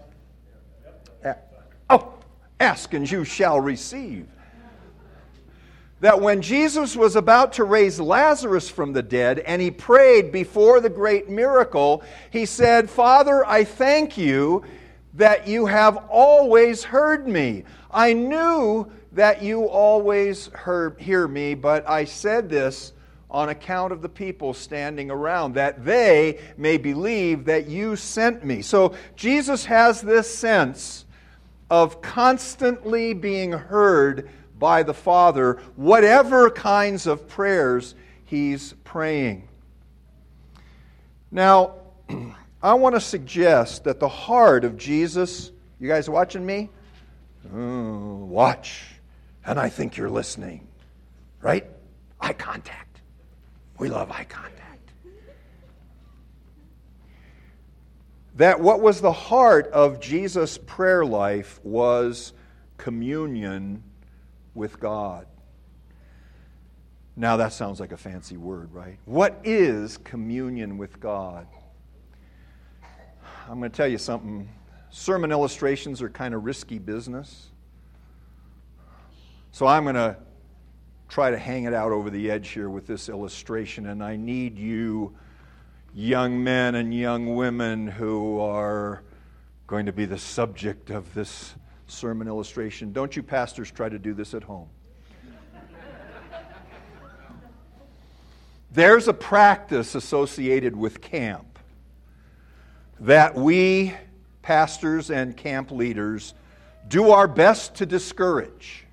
oh, 1.90 2.14
ask 2.60 2.94
and 2.94 3.10
you 3.10 3.24
shall 3.24 3.60
receive. 3.60 4.28
That 6.02 6.20
when 6.20 6.42
Jesus 6.42 6.96
was 6.96 7.16
about 7.16 7.54
to 7.54 7.64
raise 7.64 8.00
Lazarus 8.00 8.70
from 8.70 8.92
the 8.92 9.04
dead 9.04 9.38
and 9.40 9.62
he 9.62 9.70
prayed 9.70 10.32
before 10.32 10.80
the 10.80 10.90
great 10.90 11.30
miracle, 11.30 12.04
he 12.32 12.46
said, 12.46 12.90
Father, 12.90 13.46
I 13.46 13.64
thank 13.64 14.18
you 14.18 14.64
that 15.14 15.48
you 15.48 15.68
have 15.68 15.98
always 16.10 16.84
heard 16.84 17.28
me. 17.28 17.66
I 17.92 18.14
knew 18.14 18.92
that 19.12 19.44
you 19.44 19.66
always 19.66 20.48
heard, 20.48 21.00
hear 21.00 21.28
me, 21.28 21.54
but 21.54 21.88
I 21.88 22.06
said 22.06 22.50
this 22.50 22.94
on 23.30 23.50
account 23.50 23.94
of 23.94 24.02
the 24.02 24.10
people 24.10 24.56
standing 24.56 25.12
around, 25.12 25.54
that 25.54 25.86
they 25.86 26.40
may 26.58 26.78
believe 26.78 27.46
that 27.46 27.68
you 27.68 27.96
sent 27.96 28.44
me. 28.44 28.64
So 28.64 28.96
Jesus 29.16 29.66
has 29.66 30.02
this 30.02 30.34
sense 30.34 31.06
of 31.70 32.02
constantly 32.02 33.14
being 33.14 33.52
heard 33.52 34.30
by 34.62 34.84
the 34.84 34.94
Father, 34.94 35.54
whatever 35.76 36.52
kinds 36.52 37.08
of 37.08 37.28
prayers 37.28 37.96
he's 38.26 38.74
praying. 38.84 39.50
Now, 41.32 41.78
I 42.64 42.76
want 42.76 42.94
to 42.94 43.02
suggest 43.02 43.86
that 43.86 44.00
the 44.00 44.08
heart 44.08 44.64
of 44.64 44.78
Jesus, 44.78 45.52
you 45.80 45.88
guys 45.88 46.08
watching 46.08 46.46
me? 46.46 46.70
Oh, 47.52 48.24
watch, 48.26 48.84
and 49.44 49.60
I 49.60 49.68
think 49.68 49.98
you're 49.98 50.12
listening, 50.12 50.68
right? 51.42 51.66
Eye 52.20 52.34
contact. 52.34 53.02
We 53.80 53.90
love 53.90 54.12
eye 54.12 54.26
contact. 54.26 54.92
That 58.36 58.60
what 58.60 58.80
was 58.80 59.02
the 59.02 59.12
heart 59.12 59.72
of 59.72 60.00
Jesus' 60.00 60.60
prayer 60.60 61.04
life 61.04 61.60
was 61.64 62.34
communion 62.78 63.82
with 64.54 64.80
God. 64.80 65.28
Now, 67.16 67.38
that 67.38 67.54
sounds 67.54 67.80
like 67.80 67.92
a 67.92 67.98
fancy 67.98 68.38
word, 68.38 68.74
right? 68.74 68.98
What 69.06 69.40
is 69.44 69.98
communion 69.98 70.78
with 70.78 71.00
God? 71.00 71.46
I'm 73.50 73.60
going 73.60 73.70
to 73.70 73.76
tell 73.76 73.88
you 73.88 73.98
something. 73.98 74.48
Sermon 74.90 75.32
illustrations 75.32 76.02
are 76.02 76.10
kind 76.10 76.34
of 76.34 76.46
risky 76.46 76.80
business. 76.80 77.50
So 79.52 79.68
I'm 79.68 79.84
going 79.84 79.96
to 79.96 80.16
try 81.10 81.32
to 81.32 81.38
hang 81.38 81.66
it 81.66 81.74
out 81.74 81.92
over 81.92 82.10
the 82.10 82.32
edge 82.32 82.50
here 82.50 82.70
with 82.70 82.88
this 82.88 83.10
illustration, 83.10 83.88
and 83.88 84.02
I 84.02 84.16
need 84.16 84.58
you, 84.58 85.14
young 85.94 86.42
men 86.42 86.76
and 86.76 86.94
young 86.94 87.36
women, 87.36 87.88
who 87.88 88.40
are 88.40 89.04
going 89.68 89.86
to 89.86 89.92
be 89.92 90.06
the 90.06 90.18
subject 90.18 90.90
of 90.90 91.14
this 91.14 91.54
sermon 91.92 92.28
illustration. 92.28 92.94
Don't 92.94 93.16
you 93.16 93.24
pastors 93.24 93.70
try 93.70 93.90
to 93.90 94.00
do 94.00 94.14
this 94.14 94.34
at 94.34 94.44
home. 94.44 94.70
there's 98.72 99.08
a 99.08 99.14
practice 99.14 99.96
associated 99.96 100.76
with 100.76 101.02
camp 101.02 101.60
that 103.02 103.36
we, 103.36 103.94
pastors 104.42 105.10
and 105.10 105.36
camp 105.36 105.72
leaders, 105.72 106.34
do 106.88 107.12
our 107.12 107.28
best 107.28 107.76
to 107.76 107.86
discourage. 107.86 108.86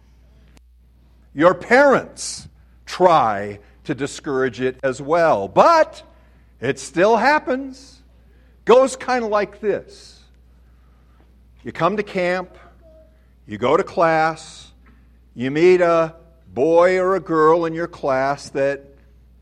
Your 1.34 1.54
parents 1.54 2.48
try 2.86 3.60
to 3.84 3.94
discourage 3.94 4.60
it 4.60 4.78
as 4.82 5.00
well, 5.00 5.46
but 5.46 6.02
it 6.60 6.78
still 6.78 7.16
happens. 7.16 8.02
Goes 8.64 8.96
kind 8.96 9.24
of 9.24 9.30
like 9.30 9.60
this 9.60 10.20
You 11.62 11.72
come 11.72 11.96
to 11.96 12.02
camp, 12.02 12.58
you 13.48 13.56
go 13.56 13.78
to 13.78 13.82
class, 13.82 14.72
you 15.34 15.50
meet 15.50 15.80
a 15.80 16.14
boy 16.52 16.98
or 16.98 17.16
a 17.16 17.20
girl 17.20 17.64
in 17.64 17.72
your 17.72 17.86
class 17.86 18.50
that 18.50 18.84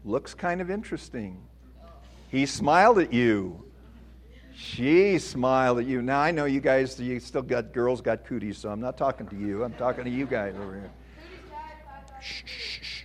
looks 0.04 0.32
kind 0.32 0.60
of 0.60 0.70
interesting. 0.70 1.42
He 2.28 2.46
smiled 2.46 3.00
at 3.00 3.12
you. 3.12 3.64
She 4.54 5.18
smiled 5.18 5.80
at 5.80 5.86
you. 5.86 6.02
Now 6.02 6.20
I 6.20 6.30
know 6.30 6.44
you 6.44 6.60
guys, 6.60 7.00
you 7.00 7.18
still 7.18 7.42
got 7.42 7.72
girls 7.72 8.00
got 8.00 8.25
cooties, 8.25 8.58
so 8.58 8.70
I'm 8.70 8.80
not 8.80 8.96
talking 8.96 9.26
to 9.26 9.36
you. 9.36 9.64
I'm 9.64 9.75
talking 9.75 10.04
to 10.04 10.10
you 10.10 10.25
guys 10.25 10.54
over 10.54 10.75
here. 10.75 10.90
Shh, 12.20 12.42
shh, 12.46 12.80
shh, 12.82 13.02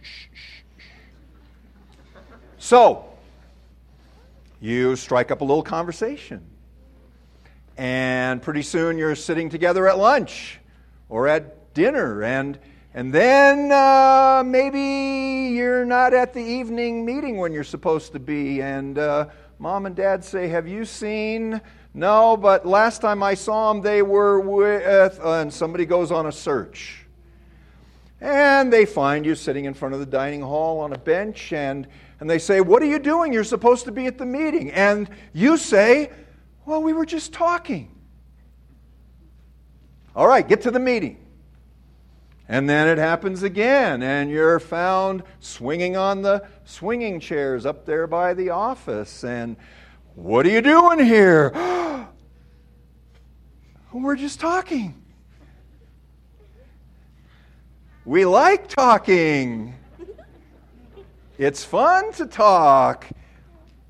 so, 2.60 3.06
you 4.60 4.96
strike 4.96 5.32
up 5.32 5.42
a 5.42 5.44
little 5.44 5.64
conversation. 5.64 6.46
And 7.76 8.40
pretty 8.40 8.62
soon 8.62 9.00
you're 9.00 9.16
sitting 9.16 9.50
together 9.50 9.90
at 9.90 9.98
lunch 9.98 10.61
or 11.12 11.28
at 11.28 11.74
dinner. 11.76 12.24
And, 12.24 12.58
and 12.96 13.14
then 13.14 13.72
uh, 13.72 14.42
maybe 14.44 15.54
you're 15.54 15.86
not 15.86 16.16
at 16.16 16.34
the 16.34 16.42
evening 16.42 17.06
meeting 17.06 17.38
when 17.38 17.52
you're 17.52 17.64
supposed 17.64 18.14
to 18.14 18.20
be. 18.20 18.62
And 18.62 18.98
uh, 18.98 19.28
mom 19.60 19.86
and 19.86 19.96
dad 19.96 20.26
say, 20.26 20.48
Have 20.48 20.68
you 20.68 20.86
seen? 20.86 21.62
No, 21.94 22.38
but 22.38 22.66
last 22.66 23.02
time 23.02 23.22
I 23.22 23.34
saw 23.34 23.72
them, 23.72 23.82
they 23.84 24.02
were 24.02 24.40
with. 24.40 25.20
Uh, 25.20 25.34
and 25.34 25.54
somebody 25.54 25.86
goes 25.86 26.12
on 26.12 26.26
a 26.26 26.32
search. 26.32 27.06
And 28.22 28.72
they 28.72 28.86
find 28.86 29.26
you 29.26 29.36
sitting 29.36 29.66
in 29.66 29.74
front 29.74 29.94
of 29.94 30.00
the 30.00 30.06
dining 30.06 30.42
hall 30.42 30.80
on 30.80 30.94
a 30.94 30.98
bench, 30.98 31.52
and, 31.52 31.88
and 32.20 32.30
they 32.30 32.40
say, 32.40 32.62
What 32.62 32.82
are 32.82 32.88
you 32.88 33.00
doing? 33.00 33.34
You're 33.34 33.44
supposed 33.44 33.86
to 33.86 33.92
be 33.92 34.06
at 34.06 34.18
the 34.18 34.26
meeting. 34.26 34.72
And 34.72 35.10
you 35.34 35.58
say, 35.58 36.12
Well, 36.66 36.82
we 36.82 36.94
were 36.94 37.06
just 37.06 37.34
talking. 37.34 38.01
All 40.16 40.28
right, 40.28 40.46
get 40.48 40.62
to 40.62 40.72
the 40.72 40.80
meeting. 40.80 41.18
And 42.50 42.70
then 42.70 42.90
it 42.90 42.98
happens 42.98 43.44
again, 43.44 44.04
and 44.04 44.30
you're 44.30 44.60
found 44.60 45.24
swinging 45.40 45.96
on 45.96 46.22
the 46.22 46.46
swinging 46.66 47.22
chairs 47.22 47.66
up 47.66 47.86
there 47.86 48.08
by 48.08 48.34
the 48.34 48.50
office. 48.50 49.24
And 49.24 49.56
what 50.16 50.46
are 50.46 50.50
you 50.50 50.62
doing 50.62 51.00
here? 51.00 51.54
We're 53.94 54.18
just 54.18 54.42
talking. 54.42 55.02
We 58.04 58.26
like 58.26 58.68
talking. 58.68 59.76
It's 61.38 61.64
fun 61.64 62.12
to 62.14 62.28
talk. 62.28 63.08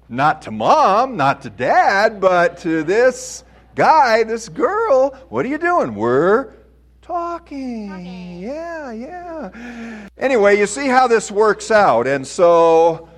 Not 0.08 0.44
to 0.44 0.52
mom, 0.52 1.18
not 1.18 1.42
to 1.42 1.50
dad, 1.50 2.22
but 2.22 2.60
to 2.60 2.84
this 2.84 3.44
guy, 3.76 4.24
this 4.24 4.50
girl. 4.50 5.12
What 5.30 5.46
are 5.46 5.50
you 5.50 5.58
doing? 5.58 5.96
We're 5.96 6.54
talking. 7.02 7.90
talking. 7.90 8.40
Yeah, 8.40 8.92
yeah. 8.92 10.08
Anyway, 10.18 10.58
you 10.58 10.66
see 10.68 10.88
how 10.88 11.08
this 11.08 11.32
works 11.32 11.72
out. 11.72 12.08
And 12.08 12.26
so 12.26 13.10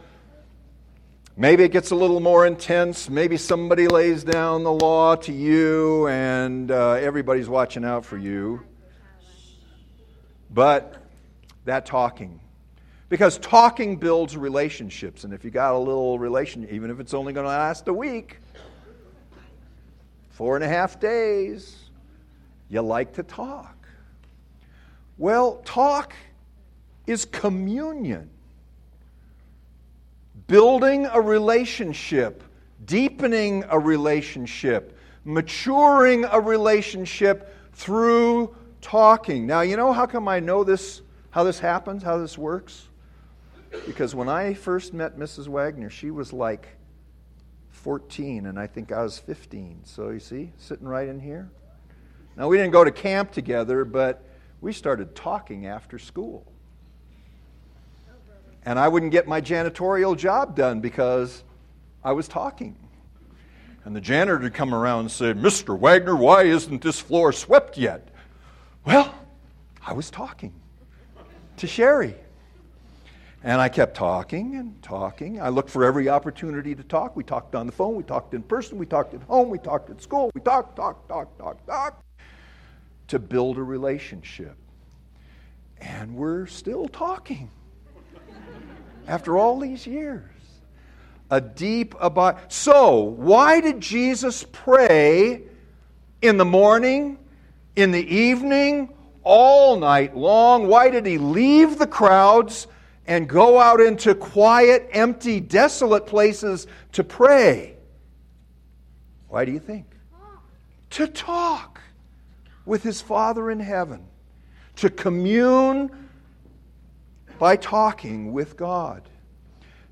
maybe 1.35 1.63
it 1.63 1.71
gets 1.71 1.91
a 1.91 1.95
little 1.95 2.19
more 2.19 2.45
intense. 2.45 3.09
Maybe 3.09 3.37
somebody 3.37 3.87
lays 3.87 4.23
down 4.23 4.63
the 4.63 4.73
law 4.73 5.15
to 5.15 5.31
you, 5.31 6.07
and 6.07 6.71
uh, 6.71 6.93
everybody's 6.93 7.49
watching 7.49 7.85
out 7.85 8.05
for 8.05 8.17
you. 8.17 8.61
But 10.49 10.95
that 11.65 11.85
talking. 11.85 12.39
Because 13.09 13.37
talking 13.37 13.97
builds 13.97 14.35
relationships. 14.35 15.23
And 15.23 15.33
if 15.33 15.45
you 15.45 15.51
got 15.51 15.75
a 15.75 15.77
little 15.77 16.17
relation, 16.17 16.67
even 16.71 16.89
if 16.89 16.99
it's 16.99 17.13
only 17.13 17.31
going 17.33 17.45
to 17.45 17.49
last 17.49 17.87
a 17.87 17.93
week, 17.93 18.39
four 20.33 20.55
and 20.55 20.65
a 20.65 20.67
half 20.67 20.99
days, 20.99 21.77
you 22.67 22.81
like 22.81 23.13
to 23.13 23.23
talk. 23.23 23.87
Well, 25.19 25.61
talk 25.63 26.13
is 27.05 27.25
communion. 27.25 28.31
Building 30.47 31.05
a 31.05 31.21
relationship, 31.21 32.43
deepening 32.85 33.63
a 33.69 33.77
relationship, 33.77 34.97
maturing 35.23 36.25
a 36.25 36.39
relationship 36.39 37.55
through 37.73 38.55
talking. 38.81 39.45
Now, 39.45 39.61
you 39.61 39.77
know 39.77 39.93
how 39.93 40.07
come 40.07 40.27
I 40.27 40.39
know 40.39 40.63
this, 40.63 41.03
how 41.29 41.43
this 41.43 41.59
happens, 41.59 42.01
how 42.01 42.17
this 42.17 42.39
works? 42.39 42.89
Because 43.85 44.15
when 44.15 44.29
I 44.29 44.55
first 44.55 44.93
met 44.93 45.17
Mrs. 45.17 45.47
Wagner, 45.47 45.91
she 45.91 46.09
was 46.09 46.33
like 46.33 46.67
14, 47.83 48.45
and 48.45 48.57
I 48.57 48.65
think 48.65 48.93
I 48.93 49.03
was 49.03 49.19
15. 49.19 49.81
So 49.83 50.09
you 50.09 50.19
see, 50.19 50.53
sitting 50.57 50.87
right 50.87 51.09
in 51.09 51.19
here. 51.19 51.51
Now, 52.37 52.47
we 52.47 52.57
didn't 52.57 52.71
go 52.71 52.85
to 52.85 52.91
camp 52.91 53.33
together, 53.33 53.83
but 53.83 54.23
we 54.61 54.71
started 54.71 55.15
talking 55.15 55.67
after 55.67 55.99
school. 55.99 56.45
And 58.65 58.79
I 58.79 58.87
wouldn't 58.87 59.11
get 59.11 59.27
my 59.27 59.41
janitorial 59.41 60.17
job 60.17 60.55
done 60.55 60.79
because 60.79 61.43
I 62.05 62.13
was 62.13 62.29
talking. 62.29 62.77
And 63.83 63.93
the 63.93 64.01
janitor 64.01 64.39
would 64.39 64.53
come 64.53 64.73
around 64.73 65.01
and 65.01 65.11
say, 65.11 65.33
Mr. 65.33 65.77
Wagner, 65.77 66.15
why 66.15 66.43
isn't 66.43 66.81
this 66.81 67.01
floor 67.01 67.33
swept 67.33 67.77
yet? 67.77 68.07
Well, 68.85 69.13
I 69.85 69.91
was 69.91 70.09
talking 70.09 70.53
to 71.57 71.67
Sherry. 71.67 72.15
And 73.43 73.59
I 73.59 73.67
kept 73.67 73.95
talking 73.95 74.55
and 74.55 74.81
talking. 74.81 75.41
I 75.41 75.49
looked 75.49 75.69
for 75.69 75.83
every 75.83 76.07
opportunity 76.07 76.73
to 76.75 76.83
talk. 76.83 77.15
We 77.15 77.23
talked 77.23 77.55
on 77.55 77.65
the 77.65 77.73
phone, 77.73 77.95
we 77.95 78.03
talked 78.03 78.33
in 78.33 78.41
person, 78.41 78.77
we 78.77 78.85
talked 78.85 79.13
at 79.13 79.21
home, 79.23 79.49
we 79.49 79.57
talked 79.57 79.89
at 79.89 80.01
school, 80.01 80.31
we 80.33 80.41
talked, 80.41 80.77
talked, 80.77 81.09
talked, 81.09 81.37
talk, 81.37 81.65
talk 81.65 82.03
to 83.09 83.19
build 83.19 83.57
a 83.57 83.63
relationship. 83.63 84.55
And 85.81 86.15
we're 86.15 86.45
still 86.45 86.87
talking 86.87 87.51
after 89.07 89.37
all 89.37 89.59
these 89.59 89.85
years. 89.85 90.29
A 91.29 91.41
deep 91.41 91.95
abide. 91.99 92.37
So, 92.47 93.01
why 93.01 93.59
did 93.59 93.81
Jesus 93.81 94.45
pray 94.51 95.41
in 96.21 96.37
the 96.37 96.45
morning 96.45 97.17
in 97.75 97.91
the 97.91 98.15
evening, 98.15 98.93
all 99.23 99.77
night 99.77 100.15
long. 100.15 100.67
Why 100.67 100.89
did 100.89 101.05
he 101.05 101.17
leave 101.17 101.77
the 101.77 101.87
crowds 101.87 102.67
and 103.05 103.27
go 103.27 103.59
out 103.59 103.81
into 103.81 104.15
quiet, 104.15 104.89
empty, 104.91 105.39
desolate 105.39 106.05
places 106.05 106.67
to 106.93 107.03
pray? 107.03 107.75
Why 109.27 109.45
do 109.45 109.51
you 109.51 109.59
think? 109.59 109.85
To 110.91 111.07
talk 111.07 111.81
with 112.65 112.83
his 112.83 113.01
Father 113.01 113.49
in 113.49 113.59
heaven, 113.59 114.05
to 114.77 114.89
commune 114.89 115.89
by 117.39 117.55
talking 117.55 118.31
with 118.31 118.55
God. 118.55 119.09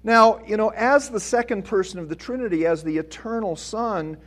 Now, 0.04 0.42
you 0.46 0.58
know, 0.58 0.70
as 0.70 1.10
the 1.10 1.20
second 1.20 1.66
person 1.66 2.00
of 2.00 2.10
the 2.10 2.16
Trinity, 2.16 2.66
as 2.66 2.84
the 2.84 2.98
eternal 2.98 3.56
Son, 3.56 4.18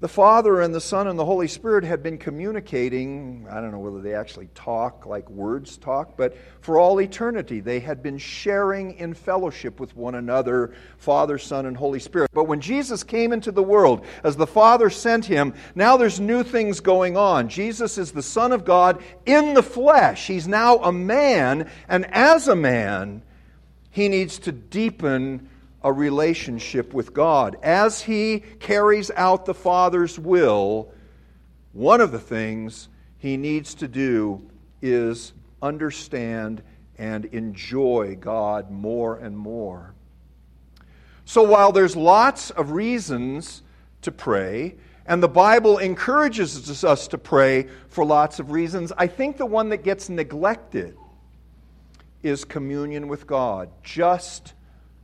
the 0.00 0.08
Father 0.08 0.60
and 0.60 0.72
the 0.72 0.80
Son 0.80 1.08
and 1.08 1.18
the 1.18 1.24
Holy 1.24 1.48
Spirit 1.48 1.82
had 1.82 2.04
been 2.04 2.18
communicating. 2.18 3.44
I 3.50 3.60
don't 3.60 3.72
know 3.72 3.80
whether 3.80 4.00
they 4.00 4.14
actually 4.14 4.48
talk 4.54 5.06
like 5.06 5.28
words 5.28 5.76
talk, 5.76 6.16
but 6.16 6.36
for 6.60 6.78
all 6.78 7.00
eternity, 7.00 7.58
they 7.58 7.80
had 7.80 8.00
been 8.00 8.16
sharing 8.16 8.94
in 8.98 9.12
fellowship 9.12 9.80
with 9.80 9.96
one 9.96 10.14
another, 10.14 10.72
Father, 10.98 11.36
Son, 11.36 11.66
and 11.66 11.76
Holy 11.76 11.98
Spirit. 11.98 12.30
But 12.32 12.44
when 12.44 12.60
Jesus 12.60 13.02
came 13.02 13.32
into 13.32 13.50
the 13.50 13.62
world, 13.62 14.06
as 14.22 14.36
the 14.36 14.46
Father 14.46 14.88
sent 14.88 15.24
him, 15.24 15.52
now 15.74 15.96
there's 15.96 16.20
new 16.20 16.44
things 16.44 16.78
going 16.78 17.16
on. 17.16 17.48
Jesus 17.48 17.98
is 17.98 18.12
the 18.12 18.22
Son 18.22 18.52
of 18.52 18.64
God 18.64 19.02
in 19.26 19.54
the 19.54 19.64
flesh. 19.64 20.28
He's 20.28 20.46
now 20.46 20.76
a 20.78 20.92
man, 20.92 21.68
and 21.88 22.06
as 22.14 22.46
a 22.46 22.54
man, 22.54 23.22
he 23.90 24.08
needs 24.08 24.38
to 24.40 24.52
deepen 24.52 25.48
a 25.88 25.92
relationship 25.92 26.92
with 26.92 27.14
God. 27.14 27.56
As 27.62 28.02
he 28.02 28.40
carries 28.60 29.10
out 29.12 29.46
the 29.46 29.54
Father's 29.54 30.18
will, 30.18 30.92
one 31.72 32.02
of 32.02 32.12
the 32.12 32.18
things 32.18 32.90
he 33.16 33.38
needs 33.38 33.74
to 33.76 33.88
do 33.88 34.42
is 34.82 35.32
understand 35.62 36.62
and 36.98 37.24
enjoy 37.26 38.16
God 38.20 38.70
more 38.70 39.16
and 39.16 39.36
more. 39.36 39.94
So 41.24 41.42
while 41.42 41.72
there's 41.72 41.96
lots 41.96 42.50
of 42.50 42.72
reasons 42.72 43.62
to 44.02 44.12
pray, 44.12 44.76
and 45.06 45.22
the 45.22 45.28
Bible 45.28 45.78
encourages 45.78 46.84
us 46.84 47.08
to 47.08 47.16
pray 47.16 47.68
for 47.88 48.04
lots 48.04 48.40
of 48.40 48.50
reasons, 48.50 48.92
I 48.98 49.06
think 49.06 49.38
the 49.38 49.46
one 49.46 49.70
that 49.70 49.84
gets 49.84 50.10
neglected 50.10 50.98
is 52.22 52.44
communion 52.44 53.08
with 53.08 53.26
God. 53.26 53.70
Just 53.82 54.52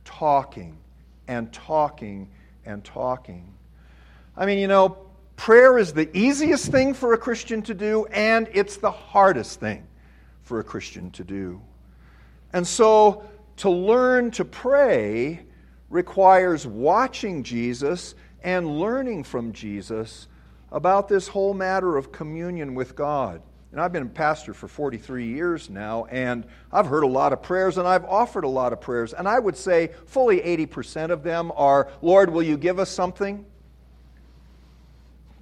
talking 0.05 0.77
and 1.27 1.51
talking 1.51 2.29
and 2.65 2.83
talking. 2.83 3.53
I 4.37 4.45
mean, 4.45 4.59
you 4.59 4.67
know, 4.67 4.97
prayer 5.35 5.77
is 5.77 5.93
the 5.93 6.15
easiest 6.17 6.71
thing 6.71 6.93
for 6.93 7.13
a 7.13 7.17
Christian 7.17 7.61
to 7.63 7.73
do, 7.73 8.05
and 8.05 8.47
it's 8.53 8.77
the 8.77 8.91
hardest 8.91 9.59
thing 9.59 9.85
for 10.43 10.59
a 10.59 10.63
Christian 10.63 11.11
to 11.11 11.23
do. 11.23 11.61
And 12.53 12.65
so, 12.65 13.23
to 13.57 13.69
learn 13.69 14.31
to 14.31 14.45
pray 14.45 15.45
requires 15.89 16.67
watching 16.67 17.43
Jesus 17.43 18.15
and 18.43 18.79
learning 18.79 19.23
from 19.23 19.53
Jesus 19.53 20.27
about 20.71 21.07
this 21.07 21.27
whole 21.27 21.53
matter 21.53 21.97
of 21.97 22.11
communion 22.11 22.75
with 22.75 22.95
God. 22.95 23.41
And 23.75 23.81
I've 23.81 23.91
been 23.91 24.03
a 24.03 24.05
pastor 24.05 24.53
for 24.53 24.69
43 24.69 25.27
years 25.27 25.69
now, 25.69 26.05
and 26.05 26.45
I've 26.71 26.85
heard 26.85 27.03
a 27.03 27.07
lot 27.07 27.33
of 27.33 27.41
prayers, 27.41 27.77
and 27.77 27.85
I've 27.85 28.05
offered 28.05 28.45
a 28.45 28.47
lot 28.47 28.71
of 28.71 28.79
prayers. 28.79 29.11
And 29.11 29.27
I 29.27 29.37
would 29.37 29.57
say 29.57 29.89
fully 30.05 30.39
80% 30.39 31.09
of 31.09 31.23
them 31.23 31.51
are, 31.57 31.91
Lord, 32.01 32.29
will 32.29 32.41
you 32.41 32.55
give 32.55 32.79
us 32.79 32.89
something? 32.89 33.45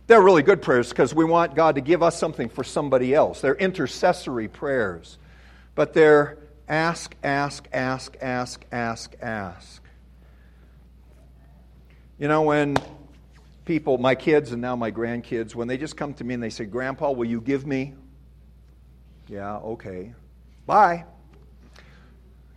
They're 0.07 0.19
really 0.23 0.41
good 0.41 0.63
prayers 0.63 0.89
because 0.89 1.13
we 1.13 1.25
want 1.25 1.53
God 1.53 1.75
to 1.75 1.81
give 1.81 2.01
us 2.01 2.17
something 2.17 2.49
for 2.49 2.63
somebody 2.63 3.13
else. 3.13 3.39
They're 3.39 3.53
intercessory 3.53 4.47
prayers. 4.47 5.19
But 5.75 5.93
they're 5.93 6.39
ask, 6.67 7.15
ask, 7.23 7.67
ask, 7.71 8.17
ask, 8.19 8.65
ask, 8.71 9.13
ask. 9.21 9.83
You 12.17 12.27
know, 12.27 12.41
when 12.41 12.77
people, 13.65 13.99
my 13.99 14.15
kids 14.15 14.53
and 14.53 14.59
now 14.59 14.75
my 14.75 14.91
grandkids, 14.91 15.53
when 15.53 15.67
they 15.67 15.77
just 15.77 15.95
come 15.95 16.15
to 16.15 16.23
me 16.23 16.33
and 16.33 16.41
they 16.41 16.49
say, 16.49 16.65
Grandpa, 16.65 17.11
will 17.11 17.29
you 17.29 17.39
give 17.39 17.67
me? 17.67 17.93
Yeah, 19.27 19.57
okay. 19.57 20.13
Bye. 20.65 21.05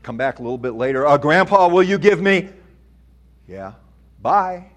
Come 0.03 0.17
back 0.17 0.39
a 0.39 0.43
little 0.43 0.59
bit 0.59 0.75
later. 0.75 1.07
Uh, 1.07 1.17
Grandpa, 1.19 1.69
will 1.69 1.83
you 1.83 1.99
give 1.99 2.21
me? 2.21 2.49
Yeah. 3.49 3.73
Bye. 4.23 4.71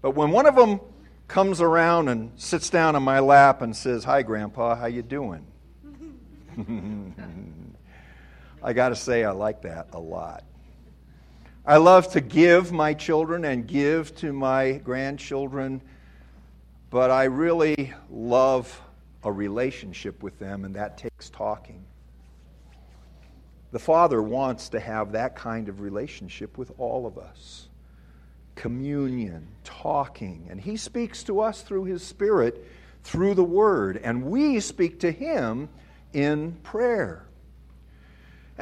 But 0.00 0.12
when 0.12 0.30
one 0.30 0.46
of 0.46 0.56
them 0.56 0.80
comes 1.28 1.60
around 1.60 2.08
and 2.08 2.32
sits 2.36 2.68
down 2.68 2.96
on 2.96 3.02
my 3.02 3.20
lap 3.20 3.62
and 3.62 3.76
says, 3.76 4.04
"Hi, 4.04 4.22
Grandpa, 4.22 4.74
how 4.74 4.86
you 4.86 5.02
doing?" 5.02 5.46
I 8.62 8.72
got 8.72 8.90
to 8.90 8.96
say, 8.96 9.24
I 9.24 9.30
like 9.32 9.62
that 9.62 9.88
a 9.92 9.98
lot. 9.98 10.44
I 11.64 11.78
love 11.78 12.12
to 12.12 12.20
give 12.20 12.72
my 12.72 12.94
children 12.94 13.44
and 13.44 13.66
give 13.66 14.14
to 14.16 14.32
my 14.32 14.72
grandchildren, 14.72 15.80
but 16.90 17.10
I 17.10 17.24
really 17.24 17.94
love 18.10 18.80
a 19.24 19.32
relationship 19.32 20.22
with 20.22 20.38
them, 20.38 20.64
and 20.64 20.74
that 20.74 20.98
takes 20.98 21.30
talking. 21.30 21.84
The 23.70 23.78
Father 23.78 24.22
wants 24.22 24.68
to 24.70 24.80
have 24.80 25.12
that 25.12 25.34
kind 25.34 25.68
of 25.68 25.80
relationship 25.80 26.58
with 26.58 26.72
all 26.78 27.06
of 27.06 27.18
us 27.18 27.68
communion, 28.54 29.48
talking, 29.64 30.46
and 30.50 30.60
He 30.60 30.76
speaks 30.76 31.22
to 31.24 31.40
us 31.40 31.62
through 31.62 31.84
His 31.84 32.02
Spirit, 32.02 32.66
through 33.02 33.34
the 33.34 33.42
Word, 33.42 33.96
and 33.96 34.24
we 34.24 34.60
speak 34.60 35.00
to 35.00 35.10
Him 35.10 35.70
in 36.12 36.52
prayer. 36.62 37.24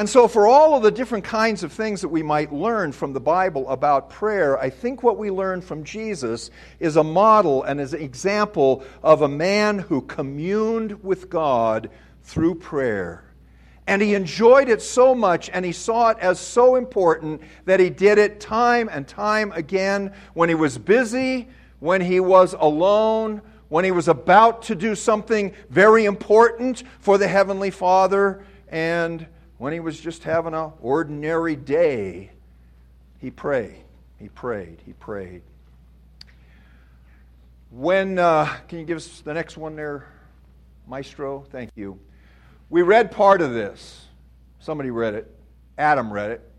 And 0.01 0.09
so, 0.09 0.29
for 0.29 0.47
all 0.47 0.75
of 0.75 0.83
the 0.83 0.91
different 0.91 1.25
kinds 1.25 1.63
of 1.63 1.75
things 1.75 2.01
that 2.01 2.09
we 2.09 2.23
might 2.23 2.51
learn 2.51 2.91
from 2.91 3.13
the 3.13 3.21
Bible 3.21 3.69
about 3.69 4.09
prayer, 4.09 4.59
I 4.59 4.71
think 4.71 5.03
what 5.03 5.19
we 5.19 5.31
learn 5.31 5.61
from 5.61 5.85
Jesus 5.85 6.51
is 6.79 6.97
a 6.97 7.05
model 7.05 7.65
and 7.65 7.79
is 7.79 7.93
an 7.93 8.01
example 8.01 8.83
of 9.03 9.21
a 9.21 9.29
man 9.29 9.79
who 9.79 10.01
communed 10.01 11.05
with 11.05 11.29
God 11.29 11.91
through 12.23 12.55
prayer. 12.55 13.25
And 13.87 14.01
he 14.01 14.15
enjoyed 14.15 14.71
it 14.71 14.81
so 14.81 15.15
much 15.15 15.51
and 15.53 15.67
he 15.67 15.73
saw 15.73 16.09
it 16.09 16.19
as 16.19 16.41
so 16.41 16.77
important 16.77 17.43
that 17.67 17.79
he 17.79 17.91
did 17.91 18.17
it 18.17 18.41
time 18.41 18.89
and 18.91 19.07
time 19.07 19.53
again 19.53 20.15
when 20.33 20.49
he 20.49 20.55
was 20.55 20.79
busy, 20.79 21.47
when 21.79 22.01
he 22.01 22.21
was 22.21 22.55
alone, 22.59 23.43
when 23.69 23.85
he 23.85 23.91
was 23.91 24.09
about 24.09 24.63
to 24.63 24.75
do 24.75 24.95
something 24.95 25.53
very 25.69 26.07
important 26.07 26.85
for 27.01 27.19
the 27.19 27.29
Heavenly 27.29 27.71
Father, 27.71 28.43
and 28.69 29.27
when 29.61 29.75
he 29.75 29.81
was 29.81 30.01
just 30.01 30.25
having 30.25 30.55
an 30.55 30.73
ordinary 30.81 31.55
day, 31.55 32.31
he 33.19 33.31
prayed, 33.31 33.77
he 34.19 34.27
prayed, 34.31 34.79
he 34.87 34.95
prayed. 34.95 35.43
When, 37.71 38.19
uh, 38.19 38.47
can 38.69 38.79
you 38.79 38.87
give 38.87 38.97
us 38.97 39.21
the 39.21 39.35
next 39.35 39.59
one 39.59 39.77
there, 39.77 40.07
Maestro? 40.89 41.45
Thank 41.51 41.73
you. 41.75 41.99
We 42.71 42.81
read 42.81 43.11
part 43.11 43.43
of 43.43 43.53
this. 43.53 44.07
Somebody 44.61 44.91
read 44.91 45.13
it. 45.13 45.31
Adam 45.77 46.11
read 46.11 46.31
it. 46.31 46.51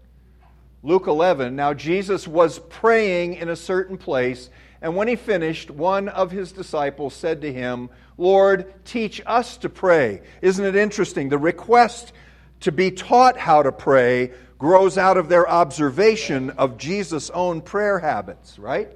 Luke 0.84 1.08
11. 1.08 1.56
Now, 1.56 1.74
Jesus 1.74 2.28
was 2.28 2.60
praying 2.70 3.34
in 3.34 3.50
a 3.50 3.56
certain 3.56 3.98
place, 3.98 4.52
and 4.80 4.96
when 4.96 5.08
he 5.08 5.16
finished, 5.16 5.72
one 5.72 6.08
of 6.08 6.30
his 6.30 6.52
disciples 6.52 7.16
said 7.16 7.42
to 7.42 7.52
him, 7.52 7.90
Lord, 8.20 8.72
teach 8.86 9.24
us 9.26 9.58
to 9.58 9.70
pray. 9.70 10.22
Isn't 10.44 10.66
it 10.66 10.76
interesting? 10.76 11.30
The 11.30 11.40
request 11.40 12.14
to 12.62 12.72
be 12.72 12.92
taught 12.92 13.38
how 13.38 13.64
to 13.64 13.72
pray 13.72 14.32
grows 14.58 14.98
out 14.98 15.18
of 15.18 15.28
their 15.28 15.50
observation 15.50 16.52
of 16.52 16.78
Jesus' 16.78 17.30
own 17.32 17.62
prayer 17.62 18.00
habits, 18.00 18.58
right? 18.60 18.96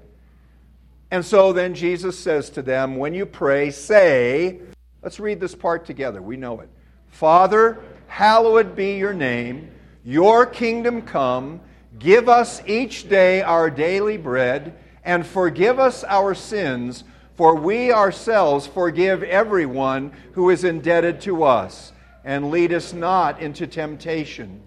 And 1.11 1.25
so 1.25 1.53
then 1.53 1.73
Jesus 1.73 2.17
says 2.17 2.49
to 2.51 2.61
them, 2.61 2.97
When 2.97 3.13
you 3.13 3.25
pray, 3.25 3.71
say, 3.71 4.59
let's 5.01 5.19
read 5.19 5.39
this 5.39 5.55
part 5.55 5.85
together. 5.85 6.21
We 6.21 6.37
know 6.37 6.59
it. 6.61 6.69
Father, 7.09 7.81
hallowed 8.07 8.75
be 8.75 8.97
your 8.97 9.13
name, 9.13 9.71
your 10.03 10.45
kingdom 10.45 11.01
come, 11.01 11.61
give 11.97 12.29
us 12.29 12.61
each 12.67 13.09
day 13.09 13.41
our 13.41 13.69
daily 13.69 14.17
bread, 14.17 14.77
and 15.03 15.25
forgive 15.25 15.79
us 15.79 16.03
our 16.03 16.35
sins, 16.35 17.03
for 17.35 17.55
we 17.55 17.91
ourselves 17.91 18.67
forgive 18.67 19.23
everyone 19.23 20.11
who 20.33 20.49
is 20.49 20.63
indebted 20.63 21.21
to 21.21 21.43
us 21.43 21.91
and 22.25 22.49
lead 22.49 22.73
us 22.73 22.91
not 22.91 23.39
into 23.39 23.67
temptation. 23.67 24.59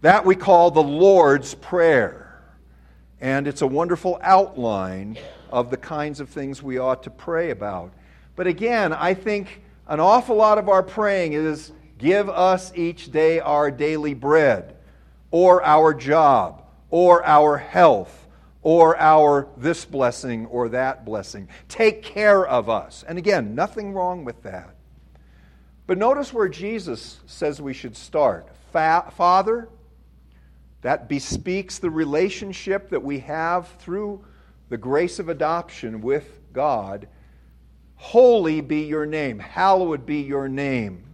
That 0.00 0.24
we 0.24 0.34
call 0.34 0.70
the 0.70 0.82
Lord's 0.82 1.54
Prayer. 1.54 2.42
And 3.20 3.46
it's 3.46 3.62
a 3.62 3.66
wonderful 3.66 4.18
outline 4.22 5.18
of 5.50 5.70
the 5.70 5.76
kinds 5.76 6.18
of 6.18 6.30
things 6.30 6.62
we 6.62 6.78
ought 6.78 7.02
to 7.04 7.10
pray 7.10 7.50
about. 7.50 7.92
But 8.34 8.46
again, 8.46 8.94
I 8.94 9.12
think 9.12 9.62
an 9.86 10.00
awful 10.00 10.34
lot 10.34 10.56
of 10.56 10.70
our 10.70 10.82
praying 10.82 11.34
is 11.34 11.70
give 11.98 12.30
us 12.30 12.72
each 12.74 13.12
day 13.12 13.38
our 13.38 13.70
daily 13.70 14.14
bread, 14.14 14.74
or 15.30 15.62
our 15.62 15.92
job, 15.92 16.64
or 16.90 17.24
our 17.24 17.58
health, 17.58 18.26
or 18.62 18.98
our 18.98 19.48
this 19.56 19.84
blessing 19.84 20.46
or 20.46 20.70
that 20.70 21.04
blessing. 21.04 21.48
Take 21.68 22.02
care 22.02 22.46
of 22.46 22.70
us. 22.70 23.04
And 23.06 23.18
again, 23.18 23.54
nothing 23.54 23.92
wrong 23.92 24.24
with 24.24 24.42
that. 24.44 24.74
But 25.86 25.98
notice 25.98 26.32
where 26.32 26.48
Jesus 26.48 27.20
says 27.26 27.60
we 27.60 27.74
should 27.74 27.96
start. 27.96 28.48
Fa- 28.72 29.12
Father, 29.16 29.68
that 30.82 31.08
bespeaks 31.08 31.78
the 31.78 31.90
relationship 31.90 32.90
that 32.90 33.02
we 33.02 33.20
have 33.20 33.68
through 33.78 34.24
the 34.68 34.76
grace 34.76 35.18
of 35.18 35.28
adoption 35.28 36.00
with 36.00 36.40
God. 36.52 37.08
Holy 37.96 38.60
be 38.60 38.82
your 38.82 39.06
name, 39.06 39.38
hallowed 39.38 40.06
be 40.06 40.22
your 40.22 40.48
name. 40.48 41.04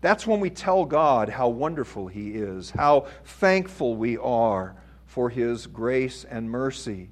That's 0.00 0.26
when 0.26 0.40
we 0.40 0.50
tell 0.50 0.84
God 0.84 1.28
how 1.28 1.48
wonderful 1.48 2.08
He 2.08 2.32
is, 2.32 2.70
how 2.70 3.06
thankful 3.24 3.96
we 3.96 4.18
are 4.18 4.74
for 5.06 5.30
His 5.30 5.66
grace 5.66 6.24
and 6.24 6.50
mercy. 6.50 7.08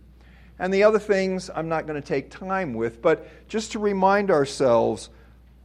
And 0.59 0.75
the 0.75 0.83
other 0.83 0.99
things 0.99 1.51
I'm 1.55 1.69
not 1.69 1.87
going 1.87 2.01
to 2.01 2.07
take 2.07 2.31
time 2.31 2.75
with, 2.75 3.01
but 3.01 3.27
just 3.49 3.73
to 3.73 3.79
remind 3.79 4.31
ourselves 4.31 5.09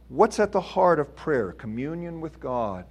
What's 0.08 0.40
at 0.40 0.52
the 0.52 0.60
heart 0.60 0.98
of 0.98 1.14
prayer? 1.14 1.52
Communion 1.52 2.22
with 2.22 2.40
God. 2.40 2.86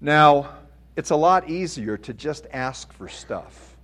Now, 0.00 0.54
it's 0.96 1.10
a 1.10 1.16
lot 1.16 1.48
easier 1.48 1.96
to 1.96 2.12
just 2.12 2.46
ask 2.52 2.92
for 2.92 3.08
stuff. 3.08 3.76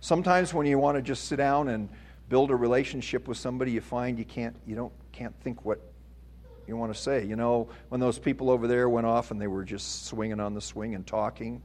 Sometimes 0.00 0.54
when 0.54 0.66
you 0.66 0.78
want 0.78 0.96
to 0.96 1.02
just 1.02 1.26
sit 1.26 1.36
down 1.36 1.68
and 1.68 1.90
build 2.30 2.50
a 2.50 2.56
relationship 2.56 3.28
with 3.28 3.36
somebody, 3.36 3.72
you 3.72 3.82
find 3.82 4.18
you 4.18 4.24
can't 4.24 4.56
you 4.66 4.74
don't 4.74 4.92
can't 5.12 5.34
think 5.42 5.66
what 5.66 5.80
you 6.66 6.78
want 6.78 6.94
to 6.94 6.98
say. 6.98 7.26
You 7.26 7.36
know, 7.36 7.68
when 7.90 8.00
those 8.00 8.18
people 8.18 8.48
over 8.48 8.66
there 8.66 8.88
went 8.88 9.06
off 9.06 9.30
and 9.30 9.38
they 9.38 9.46
were 9.46 9.64
just 9.64 10.06
swinging 10.06 10.40
on 10.40 10.54
the 10.54 10.62
swing 10.62 10.94
and 10.94 11.06
talking, 11.06 11.62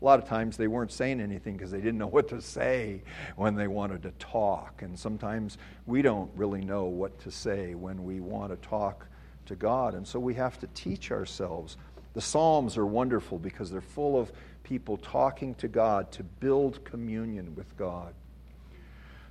a 0.00 0.04
lot 0.04 0.18
of 0.18 0.28
times 0.28 0.56
they 0.56 0.66
weren't 0.66 0.90
saying 0.90 1.20
anything 1.20 1.56
because 1.56 1.70
they 1.70 1.80
didn't 1.80 1.98
know 1.98 2.06
what 2.08 2.28
to 2.28 2.42
say 2.42 3.02
when 3.36 3.54
they 3.54 3.68
wanted 3.68 4.02
to 4.02 4.10
talk. 4.18 4.82
And 4.82 4.98
sometimes 4.98 5.56
we 5.86 6.02
don't 6.02 6.32
really 6.34 6.62
know 6.62 6.86
what 6.86 7.16
to 7.20 7.30
say 7.30 7.76
when 7.76 8.02
we 8.02 8.18
want 8.18 8.50
to 8.50 8.68
talk 8.68 9.06
to 9.46 9.56
God. 9.56 9.94
And 9.94 10.06
so 10.06 10.18
we 10.18 10.34
have 10.34 10.58
to 10.60 10.66
teach 10.68 11.10
ourselves. 11.10 11.76
The 12.14 12.20
Psalms 12.20 12.76
are 12.76 12.86
wonderful 12.86 13.38
because 13.38 13.70
they're 13.70 13.80
full 13.80 14.18
of 14.18 14.32
people 14.62 14.96
talking 14.96 15.54
to 15.56 15.68
God 15.68 16.10
to 16.12 16.22
build 16.22 16.84
communion 16.84 17.54
with 17.54 17.76
God. 17.76 18.14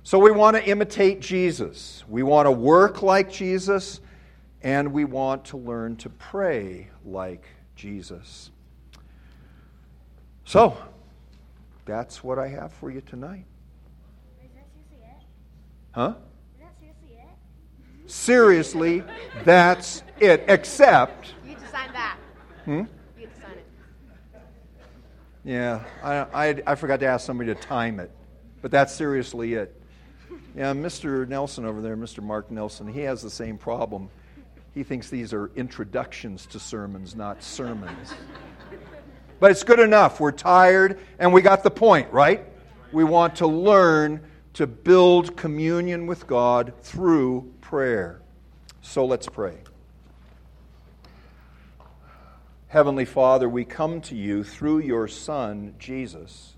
So 0.02 0.18
we 0.18 0.30
want 0.30 0.56
to 0.56 0.66
imitate 0.66 1.20
Jesus. 1.20 2.04
We 2.08 2.22
want 2.22 2.46
to 2.46 2.50
work 2.50 3.02
like 3.02 3.30
Jesus, 3.30 4.00
and 4.62 4.92
we 4.92 5.04
want 5.04 5.44
to 5.46 5.56
learn 5.56 5.96
to 5.96 6.08
pray 6.08 6.88
like 7.04 7.44
Jesus. 7.76 8.50
So, 10.44 10.76
that's 11.84 12.24
what 12.24 12.38
I 12.38 12.48
have 12.48 12.72
for 12.72 12.90
you 12.90 13.00
tonight. 13.02 13.44
Is 14.42 14.50
that 14.54 14.64
seriously 14.72 14.98
it? 15.02 15.22
Huh? 15.92 16.14
Is 16.54 16.60
that 16.60 16.74
seriously 16.80 17.18
it? 17.18 17.99
Seriously, 18.10 19.04
that's 19.44 20.02
it. 20.18 20.44
Except, 20.48 21.34
You 21.44 21.50
get 21.50 21.60
to 21.60 21.68
sign 21.68 21.92
that. 21.92 22.16
hmm? 22.64 22.72
You 22.78 22.86
get 23.20 23.34
to 23.34 23.40
sign 23.40 23.50
it. 23.52 23.66
Yeah, 25.44 25.84
I, 26.02 26.48
I, 26.48 26.62
I 26.66 26.74
forgot 26.74 26.98
to 27.00 27.06
ask 27.06 27.24
somebody 27.24 27.54
to 27.54 27.60
time 27.60 28.00
it, 28.00 28.10
but 28.62 28.72
that's 28.72 28.92
seriously 28.92 29.54
it. 29.54 29.80
Yeah, 30.56 30.72
Mr. 30.72 31.28
Nelson 31.28 31.64
over 31.64 31.80
there, 31.80 31.96
Mr. 31.96 32.20
Mark 32.20 32.50
Nelson, 32.50 32.92
he 32.92 33.00
has 33.02 33.22
the 33.22 33.30
same 33.30 33.56
problem. 33.56 34.10
He 34.74 34.82
thinks 34.82 35.08
these 35.08 35.32
are 35.32 35.50
introductions 35.54 36.46
to 36.46 36.58
sermons, 36.58 37.14
not 37.14 37.42
sermons. 37.44 38.14
But 39.38 39.52
it's 39.52 39.62
good 39.62 39.78
enough. 39.78 40.18
We're 40.18 40.32
tired 40.32 40.98
and 41.20 41.32
we 41.32 41.42
got 41.42 41.62
the 41.62 41.70
point, 41.70 42.12
right? 42.12 42.44
We 42.92 43.04
want 43.04 43.36
to 43.36 43.46
learn 43.46 44.20
to 44.60 44.66
build 44.66 45.38
communion 45.38 46.06
with 46.06 46.26
God 46.26 46.74
through 46.82 47.50
prayer. 47.62 48.20
So 48.82 49.06
let's 49.06 49.26
pray. 49.26 49.56
Heavenly 52.68 53.06
Father, 53.06 53.48
we 53.48 53.64
come 53.64 54.02
to 54.02 54.14
you 54.14 54.44
through 54.44 54.80
your 54.80 55.08
Son, 55.08 55.76
Jesus. 55.78 56.56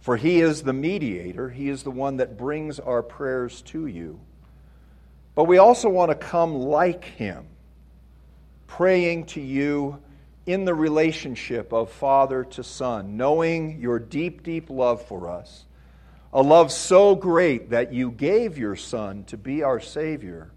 For 0.00 0.18
he 0.18 0.42
is 0.42 0.64
the 0.64 0.74
mediator, 0.74 1.48
he 1.48 1.70
is 1.70 1.82
the 1.82 1.90
one 1.90 2.18
that 2.18 2.36
brings 2.36 2.78
our 2.78 3.02
prayers 3.02 3.62
to 3.62 3.86
you. 3.86 4.20
But 5.34 5.44
we 5.44 5.56
also 5.56 5.88
want 5.88 6.10
to 6.10 6.14
come 6.14 6.56
like 6.56 7.06
him, 7.06 7.46
praying 8.66 9.24
to 9.28 9.40
you 9.40 10.02
in 10.44 10.66
the 10.66 10.74
relationship 10.74 11.72
of 11.72 11.90
father 11.90 12.44
to 12.44 12.62
son, 12.62 13.16
knowing 13.16 13.80
your 13.80 13.98
deep, 13.98 14.42
deep 14.42 14.68
love 14.68 15.02
for 15.06 15.30
us. 15.30 15.64
A 16.32 16.42
love 16.42 16.70
so 16.70 17.14
great 17.14 17.70
that 17.70 17.92
you 17.92 18.10
gave 18.10 18.58
your 18.58 18.76
son 18.76 19.24
to 19.24 19.36
be 19.36 19.62
our 19.62 19.80
Savior 19.80 20.52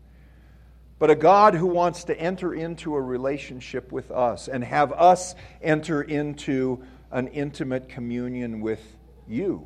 but 1.02 1.10
a 1.10 1.16
God 1.16 1.56
who 1.56 1.66
wants 1.66 2.04
to 2.04 2.22
enter 2.22 2.54
into 2.54 2.94
a 2.94 3.02
relationship 3.02 3.92
with 3.92 4.12
us 4.12 4.48
and 4.48 4.64
have 4.64 4.92
us 4.92 5.34
enter 5.60 6.04
into 6.04 6.84
an 7.10 7.28
intimate 7.30 7.90
communion 7.90 8.62
with 8.62 8.96
you. 9.28 9.66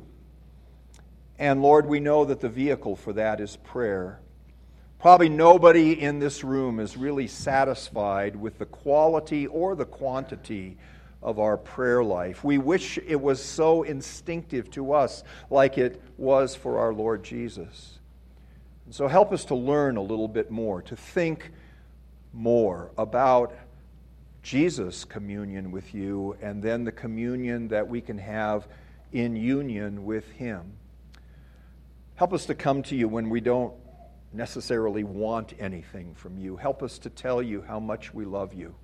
And 1.38 1.60
Lord, 1.60 1.84
we 1.84 2.00
know 2.00 2.24
that 2.24 2.40
the 2.40 2.48
vehicle 2.48 2.96
for 2.96 3.12
that 3.12 3.42
is 3.42 3.56
prayer. 3.56 4.18
Probably 4.98 5.28
nobody 5.28 6.00
in 6.00 6.20
this 6.20 6.42
room 6.42 6.80
is 6.80 6.96
really 6.96 7.26
satisfied 7.26 8.34
with 8.34 8.58
the 8.58 8.64
quality 8.64 9.46
or 9.46 9.76
the 9.76 9.84
quantity 9.84 10.78
of 11.22 11.38
our 11.38 11.56
prayer 11.56 12.04
life. 12.04 12.44
We 12.44 12.58
wish 12.58 12.98
it 12.98 13.20
was 13.20 13.42
so 13.42 13.82
instinctive 13.82 14.70
to 14.72 14.92
us 14.92 15.24
like 15.50 15.78
it 15.78 16.00
was 16.16 16.54
for 16.54 16.78
our 16.78 16.92
Lord 16.92 17.24
Jesus. 17.24 17.98
And 18.84 18.94
so 18.94 19.08
help 19.08 19.32
us 19.32 19.44
to 19.46 19.54
learn 19.54 19.96
a 19.96 20.02
little 20.02 20.28
bit 20.28 20.50
more, 20.50 20.82
to 20.82 20.96
think 20.96 21.50
more 22.32 22.92
about 22.96 23.54
Jesus' 24.42 25.04
communion 25.04 25.72
with 25.72 25.92
you 25.92 26.36
and 26.40 26.62
then 26.62 26.84
the 26.84 26.92
communion 26.92 27.68
that 27.68 27.88
we 27.88 28.00
can 28.00 28.18
have 28.18 28.68
in 29.12 29.34
union 29.34 30.04
with 30.04 30.30
Him. 30.32 30.74
Help 32.14 32.32
us 32.32 32.46
to 32.46 32.54
come 32.54 32.82
to 32.84 32.94
you 32.94 33.08
when 33.08 33.28
we 33.28 33.40
don't 33.40 33.74
necessarily 34.32 35.02
want 35.02 35.54
anything 35.58 36.14
from 36.14 36.38
you. 36.38 36.56
Help 36.56 36.82
us 36.82 36.98
to 37.00 37.10
tell 37.10 37.42
you 37.42 37.62
how 37.62 37.80
much 37.80 38.14
we 38.14 38.24
love 38.24 38.54
you. 38.54 38.74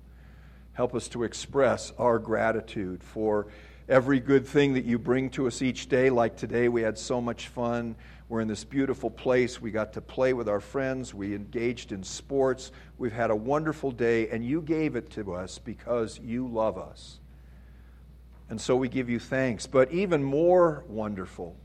Help 0.73 0.95
us 0.95 1.07
to 1.09 1.23
express 1.23 1.93
our 1.99 2.17
gratitude 2.17 3.03
for 3.03 3.47
every 3.87 4.19
good 4.19 4.47
thing 4.47 4.73
that 4.73 4.85
you 4.85 4.97
bring 4.97 5.29
to 5.29 5.45
us 5.45 5.61
each 5.61 5.87
day. 5.87 6.09
Like 6.09 6.35
today, 6.35 6.67
we 6.67 6.81
had 6.81 6.97
so 6.97 7.21
much 7.21 7.47
fun. 7.49 7.95
We're 8.27 8.41
in 8.41 8.47
this 8.47 8.63
beautiful 8.63 9.11
place. 9.11 9.61
We 9.61 9.69
got 9.69 9.93
to 9.93 10.01
play 10.01 10.33
with 10.33 10.49
our 10.49 10.59
friends. 10.59 11.13
We 11.13 11.35
engaged 11.35 11.91
in 11.91 12.01
sports. 12.01 12.71
We've 12.97 13.11
had 13.11 13.29
a 13.29 13.35
wonderful 13.35 13.91
day, 13.91 14.29
and 14.29 14.43
you 14.43 14.61
gave 14.61 14.95
it 14.95 15.11
to 15.11 15.33
us 15.33 15.59
because 15.59 16.19
you 16.19 16.47
love 16.47 16.79
us. 16.79 17.19
And 18.49 18.59
so 18.59 18.75
we 18.75 18.87
give 18.87 19.09
you 19.09 19.19
thanks. 19.19 19.67
But 19.67 19.91
even 19.91 20.23
more 20.23 20.83
wonderful, 20.87 21.55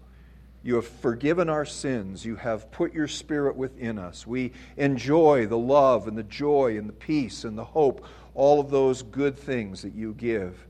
you 0.63 0.75
have 0.75 0.87
forgiven 0.87 1.49
our 1.49 1.65
sins. 1.65 2.27
You 2.27 2.37
have 2.37 2.71
put 2.71 2.93
your 2.93 3.09
spirit 3.09 3.57
within 3.57 3.99
us. 3.99 4.27
We 4.27 4.53
enjoy 4.77 5.47
the 5.47 5.57
love 5.57 6.09
and 6.09 6.19
the 6.19 6.23
joy 6.23 6.77
and 6.77 6.89
the 6.89 6.93
peace 6.93 7.45
and 7.45 7.57
the 7.57 7.65
hope, 7.65 8.05
all 8.39 8.61
of 8.61 8.71
those 8.71 9.03
good 9.03 9.37
things 9.37 9.83
that 9.83 9.97
you 9.97 10.15
give. 10.15 10.65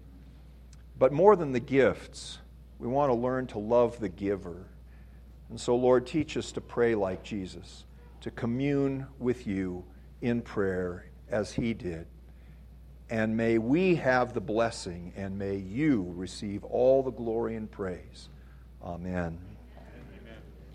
But 0.99 1.13
more 1.13 1.37
than 1.37 1.53
the 1.53 1.61
gifts, 1.61 2.39
we 2.79 2.89
want 2.89 3.11
to 3.11 3.15
learn 3.15 3.47
to 3.49 3.59
love 3.59 4.01
the 4.01 4.09
giver. 4.09 4.65
And 5.51 5.61
so, 5.61 5.77
Lord, 5.77 6.07
teach 6.07 6.39
us 6.39 6.51
to 6.53 6.63
pray 6.63 6.95
like 6.95 7.23
Jesus, 7.23 7.85
to 8.23 8.31
commune 8.31 9.07
with 9.19 9.47
you 9.47 9.85
in 10.23 10.41
prayer 10.41 11.11
as 11.31 11.53
he 11.53 11.75
did. 11.75 12.07
And 13.11 13.37
may 13.37 13.59
we 13.59 13.97
have 13.97 14.33
the 14.33 14.41
blessing, 14.41 15.13
and 15.15 15.39
may 15.39 15.57
you 15.57 16.11
receive 16.17 16.65
all 16.65 17.03
the 17.03 17.13
glory 17.13 17.55
and 17.55 17.71
praise. 17.71 18.31
Amen. 18.83 19.39